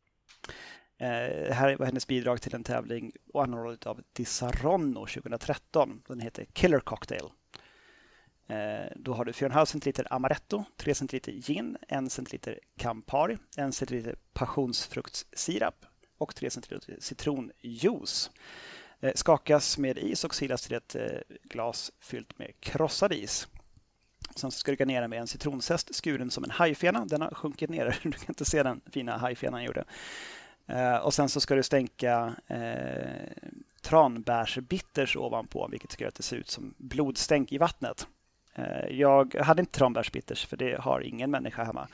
[1.02, 6.02] Eh, här var hennes bidrag till en tävling anordnad av Disaronno 2013.
[6.08, 7.24] Den heter Killer Cocktail.
[8.46, 14.16] Eh, då har du 4,5 centiliter amaretto, 3 centiliter gin, 1 centiliter Campari, 1 centiliter
[14.32, 15.86] passionsfruktssirap
[16.18, 18.30] och 3 centiliter citronjuice.
[19.02, 21.06] Eh, skakas med is och silas till ett eh,
[21.42, 23.48] glas fyllt med krossad is.
[24.36, 27.04] Sen ska du garnera med en citronzest skuren som en hajfena.
[27.04, 27.98] Den har sjunkit ner.
[28.02, 29.84] Du kan inte se den fina hajfenan jag gjorde.
[30.66, 36.22] Eh, och sen så ska du stänka eh, tranbärsbitters ovanpå vilket ska göra att det
[36.22, 38.06] ser ut som blodstänk i vattnet.
[38.90, 41.88] Jag hade inte tranbärsbitters för det har ingen människa hemma.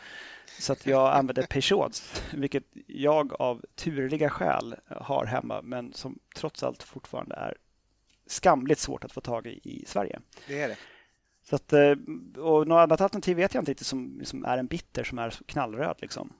[0.59, 6.63] Så att jag använde Peugeots, vilket jag av turliga skäl har hemma men som trots
[6.63, 7.55] allt fortfarande är
[8.27, 10.21] skamligt svårt att få tag i i Sverige.
[10.47, 10.77] Det är det.
[11.43, 11.91] Så att, eh,
[12.43, 15.31] och något annat alternativ vet jag inte riktigt som, som är en bitter som är
[15.47, 15.97] knallröd.
[15.99, 16.33] Liksom.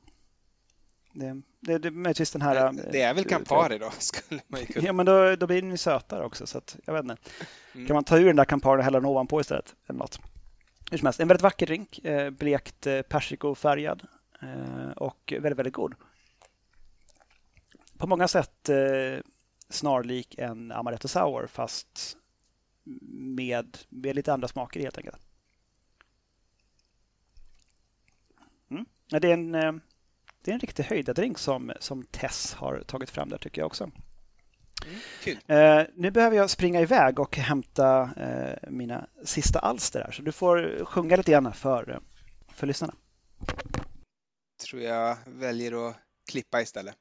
[1.13, 2.73] Det, det, det, möjligtvis den här...
[2.93, 3.91] Det är väl Campari då?
[3.99, 4.87] Skulle man kunna...
[4.87, 6.47] Ja, men då, då blir den ju sötare också.
[6.47, 7.17] Så att, jag vet inte.
[7.75, 7.87] Mm.
[7.87, 9.75] Kan man ta ur den där Campari och hälla den ovanpå istället?
[9.87, 10.21] Eller något.
[10.91, 11.99] Hur som helst, en väldigt vacker drink.
[11.99, 14.07] Eh, blekt eh, persikofärgad
[14.43, 15.95] eh, och väldigt, väldigt god.
[17.99, 18.71] På många sätt
[19.69, 22.17] snarlik en Amaretto Sour fast
[23.13, 25.17] med, med lite andra smaker helt enkelt.
[28.71, 28.87] Mm.
[29.09, 29.53] Det, är en,
[30.43, 33.91] det är en riktig höjdardrink som, som Tess har tagit fram där tycker jag också.
[34.87, 40.33] Mm, nu behöver jag springa iväg och hämta eh, mina sista alster här så du
[40.33, 42.01] får sjunga lite grann för,
[42.55, 42.95] för lyssnarna.
[44.63, 45.97] Tror jag väljer att
[46.31, 46.95] klippa istället.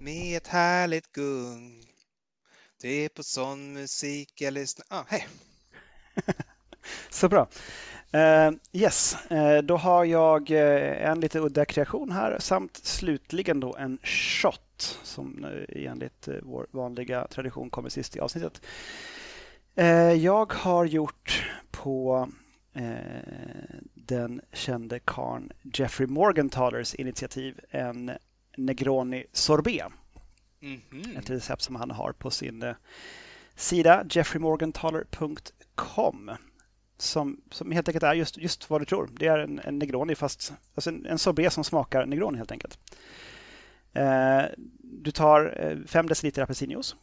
[0.00, 1.86] Med ett härligt gung
[2.80, 4.86] det är på sån musik jag lyssnar...
[4.90, 5.28] Ah, hej!
[7.10, 7.48] Så bra.
[8.16, 13.76] Uh, yes, uh, då har jag uh, en lite udda kreation här samt slutligen då
[13.76, 18.60] en shot som enligt vår vanliga tradition kommer sist i avsnittet.
[20.18, 22.28] Jag har gjort på
[23.94, 28.10] den kände karn Jeffrey Morgenthalers initiativ en
[28.56, 29.86] Negroni Sorbet.
[30.62, 31.18] Mm -hmm.
[31.18, 32.74] Ett recept som han har på sin
[33.54, 36.30] sida jeffreymorgenthaler.com
[36.98, 39.10] som, som helt enkelt är just, just vad du tror.
[39.12, 42.78] Det är en, en Negroni fast alltså en, en sorbet som smakar Negroni helt enkelt.
[43.92, 44.42] Eh,
[44.82, 46.96] du tar eh, 5 deciliter apelsinjuice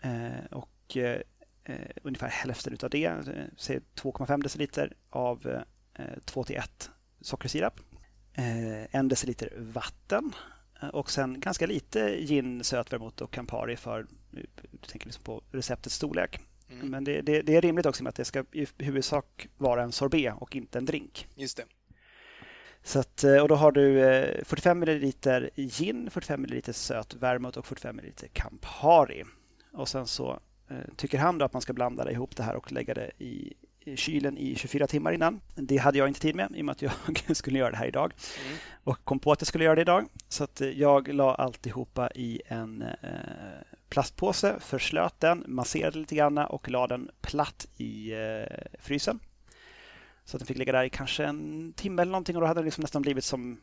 [0.00, 1.20] eh, och eh,
[1.64, 3.18] eh ungefär hälften av det, eh,
[3.56, 5.62] säg 2,5 deciliter av
[5.94, 7.80] eh, 2 till 1 sockersirap.
[8.92, 10.32] 1 deciliter vatten
[10.82, 14.46] Eh, och sen ganska lite gin, sötvermouth och Campari för du
[14.88, 16.40] tänker liksom på receptets storlek.
[16.70, 16.88] Mm.
[16.88, 19.92] Men det, det, det, är rimligt också med att det ska i huvudsak vara en
[19.92, 21.26] sorbet och inte en drink.
[21.34, 21.64] Just det.
[22.82, 24.00] Så att, eh, och då har du
[24.44, 29.24] 45 eh, ml gin, 45 ml söt vermouth och 45 ml Campari.
[29.72, 30.40] Och sen så
[30.96, 33.54] tycker han då att man ska blanda ihop det här och lägga det i
[33.96, 35.40] kylen i 24 timmar innan.
[35.54, 36.92] Det hade jag inte tid med i och med att jag
[37.36, 38.12] skulle göra det här idag
[38.44, 38.58] mm.
[38.84, 40.06] och kom på att jag skulle göra det idag.
[40.28, 43.08] Så att jag la alltihopa i en eh,
[43.90, 49.20] plastpåse, förslöt den, masserade lite grann och la den platt i eh, frysen.
[50.24, 52.60] Så att den fick ligga där i kanske en timme eller någonting och då hade
[52.60, 53.60] den liksom nästan blivit som,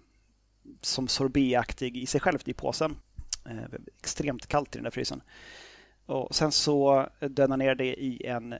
[0.81, 2.97] som sorbetaktig i sig själv i påsen.
[3.45, 5.21] Eh, extremt kallt i den där frysen.
[6.05, 8.55] Och sen så dönar ner det i en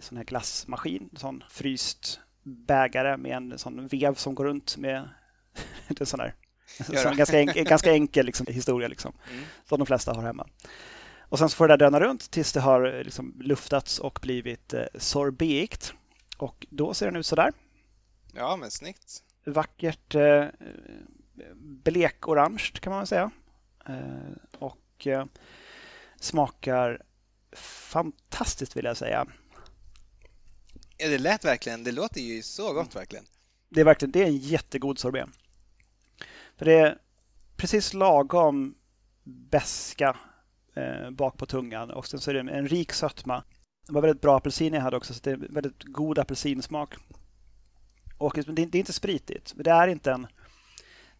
[0.00, 5.08] sån här glassmaskin, en sån fryst bägare med en sån vev som går runt med
[6.00, 6.34] en sån där
[6.78, 9.44] en ganska, enkel, ganska enkel liksom, historia liksom, mm.
[9.68, 10.46] som de flesta har hemma.
[11.34, 14.74] Och sen så får det där döna runt tills det har liksom, luftats och blivit
[14.74, 15.92] eh, sorbet.
[16.36, 17.52] Och då ser den ut så där.
[18.32, 19.22] Ja, men snyggt.
[19.44, 20.46] Vackert eh,
[21.54, 23.30] blekorange kan man väl säga.
[23.88, 25.24] Eh, och eh,
[26.20, 27.02] smakar
[27.56, 29.26] fantastiskt vill jag säga.
[30.96, 31.84] Ja, det lät verkligen.
[31.84, 33.24] Det låter ju så gott verkligen.
[33.68, 35.28] Det är verkligen det är en jättegod sorbet.
[36.56, 36.98] För det är
[37.56, 38.74] precis lagom
[39.24, 40.16] beska
[40.74, 43.44] eh, bak på tungan och sen så är det en rik sötma.
[43.86, 46.94] Det var väldigt bra apelsin jag hade också så det är väldigt god apelsinsmak.
[48.18, 49.52] Och det är inte spritigt.
[49.56, 50.26] Det är inte en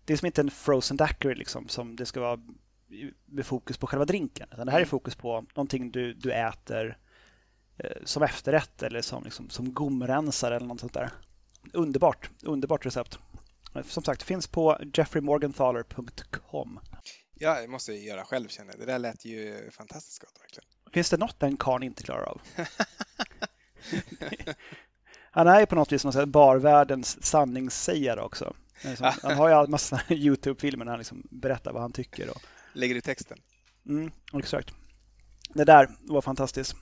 [0.05, 2.41] det är som inte en frozen daiquiri liksom som det ska vara
[3.27, 4.49] med fokus på själva drinken.
[4.53, 4.91] Utan det här är mm.
[4.91, 6.99] fokus på någonting du, du äter
[7.77, 11.11] eh, som efterrätt eller som, liksom, som gomrensare eller något sånt där.
[11.73, 13.19] Underbart, underbart recept.
[13.85, 16.81] Som sagt, finns på jeffreymorgenthaler.com.
[17.35, 18.81] Ja, det måste jag göra själv känner jag.
[18.81, 20.69] Det där lät ju fantastiskt gott verkligen.
[20.93, 22.41] Finns det något den karln inte klarar av?
[25.31, 28.55] han är ju på något vis någon barvärldens sanningssägare också.
[29.23, 32.31] Han har ju en massa Youtube-filmer när han liksom berättar vad han tycker.
[32.31, 33.39] Och lägger i texten.
[33.87, 34.75] Mm, exakt.
[35.55, 36.77] Det där var fantastiskt.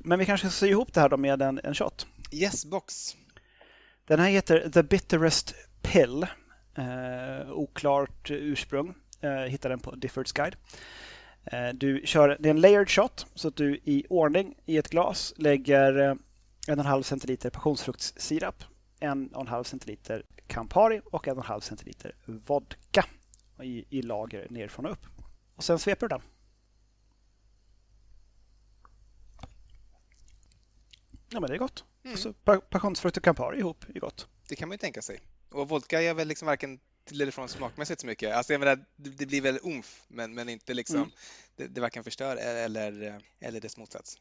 [0.00, 2.06] Men vi kanske ska sy ihop det här då med en, en shot.
[2.32, 3.16] Yes box.
[4.06, 6.26] Den här heter The Bitterest Pill.
[6.74, 8.94] Eh, oklart ursprung.
[9.22, 10.56] Eh, hittar den på Diffords Guide.
[11.44, 14.88] Eh, du kör, det är en layered shot så att du i ordning i ett
[14.90, 16.14] glas lägger eh,
[16.68, 18.64] en och en halv centiliter passionsfruktssirap,
[19.00, 23.04] en och en halv centiliter Campari och en och en halv centiliter vodka
[23.62, 25.06] i, i lager nerifrån och upp.
[25.56, 26.22] Och sen sveper du den.
[31.28, 31.84] Ja, men det är gott.
[32.04, 32.16] Mm.
[32.16, 34.28] Så pa- passionsfrukt och Campari ihop är gott.
[34.48, 35.20] Det kan man ju tänka sig.
[35.50, 38.34] Och vodka är väl liksom varken till eller från smakmässigt så mycket.
[38.36, 41.10] Alltså jag menar, det blir väl umf, men, men inte liksom, Mm.
[41.56, 44.18] det, det varken förstör eller, eller dess motsats.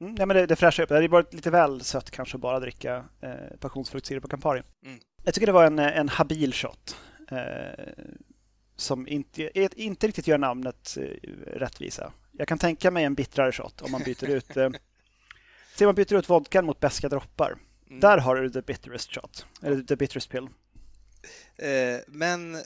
[0.00, 0.88] Mm, ja, men det, det fräschar upp.
[0.88, 4.62] Det hade varit lite väl sött kanske bara att dricka eh, passionsfruktsirap och Campari.
[4.86, 5.00] Mm.
[5.24, 6.96] Jag tycker det var en, en habil shot.
[7.30, 7.84] Eh,
[8.76, 11.02] som inte, är- inte riktigt gör namnet eh,
[11.46, 12.12] rättvisa.
[12.32, 14.70] Jag kan tänka mig en bittrare shot om man byter ut eh,
[15.76, 17.56] Se, man byter ut vodkan mot beska droppar.
[17.88, 18.00] Mm.
[18.00, 19.46] Där har du the bitterest shot.
[19.62, 20.48] Eller the bitterest pill.
[21.56, 22.56] Eh, men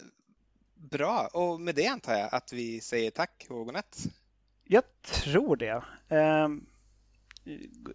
[0.74, 4.06] bra, och med det antar jag att vi säger tack och godnatt.
[4.64, 5.84] Jag tror det.
[6.08, 6.48] Eh,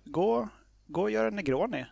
[0.03, 0.49] gå,
[0.87, 1.85] gå och gör en Negroni.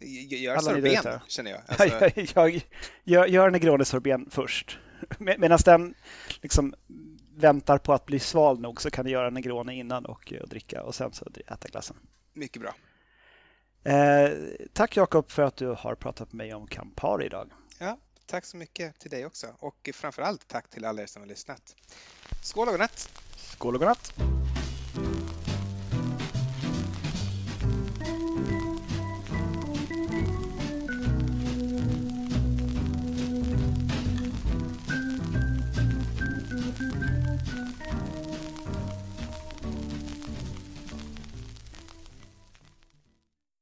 [0.00, 1.22] Gör ute.
[1.26, 1.60] känner jag.
[1.68, 2.66] Alltså, jag,
[3.04, 4.78] jag gör Negroni sorbeten först.
[5.18, 5.94] Med, Medan den
[6.42, 6.74] liksom
[7.36, 10.82] väntar på att bli sval nog så kan du göra Negroni innan och, och dricka
[10.82, 11.96] och sen så äta glassen.
[12.32, 12.74] mycket bra.
[13.92, 14.30] Eh,
[14.72, 17.50] tack Jakob för att du har pratat med mig om Campari idag.
[17.78, 17.98] Ja,
[18.30, 21.26] Tack så mycket till dig också och framför allt tack till alla er som har
[21.26, 21.76] lyssnat.
[22.42, 23.08] Skål och godnatt!
[23.36, 24.12] Skål och godnatt!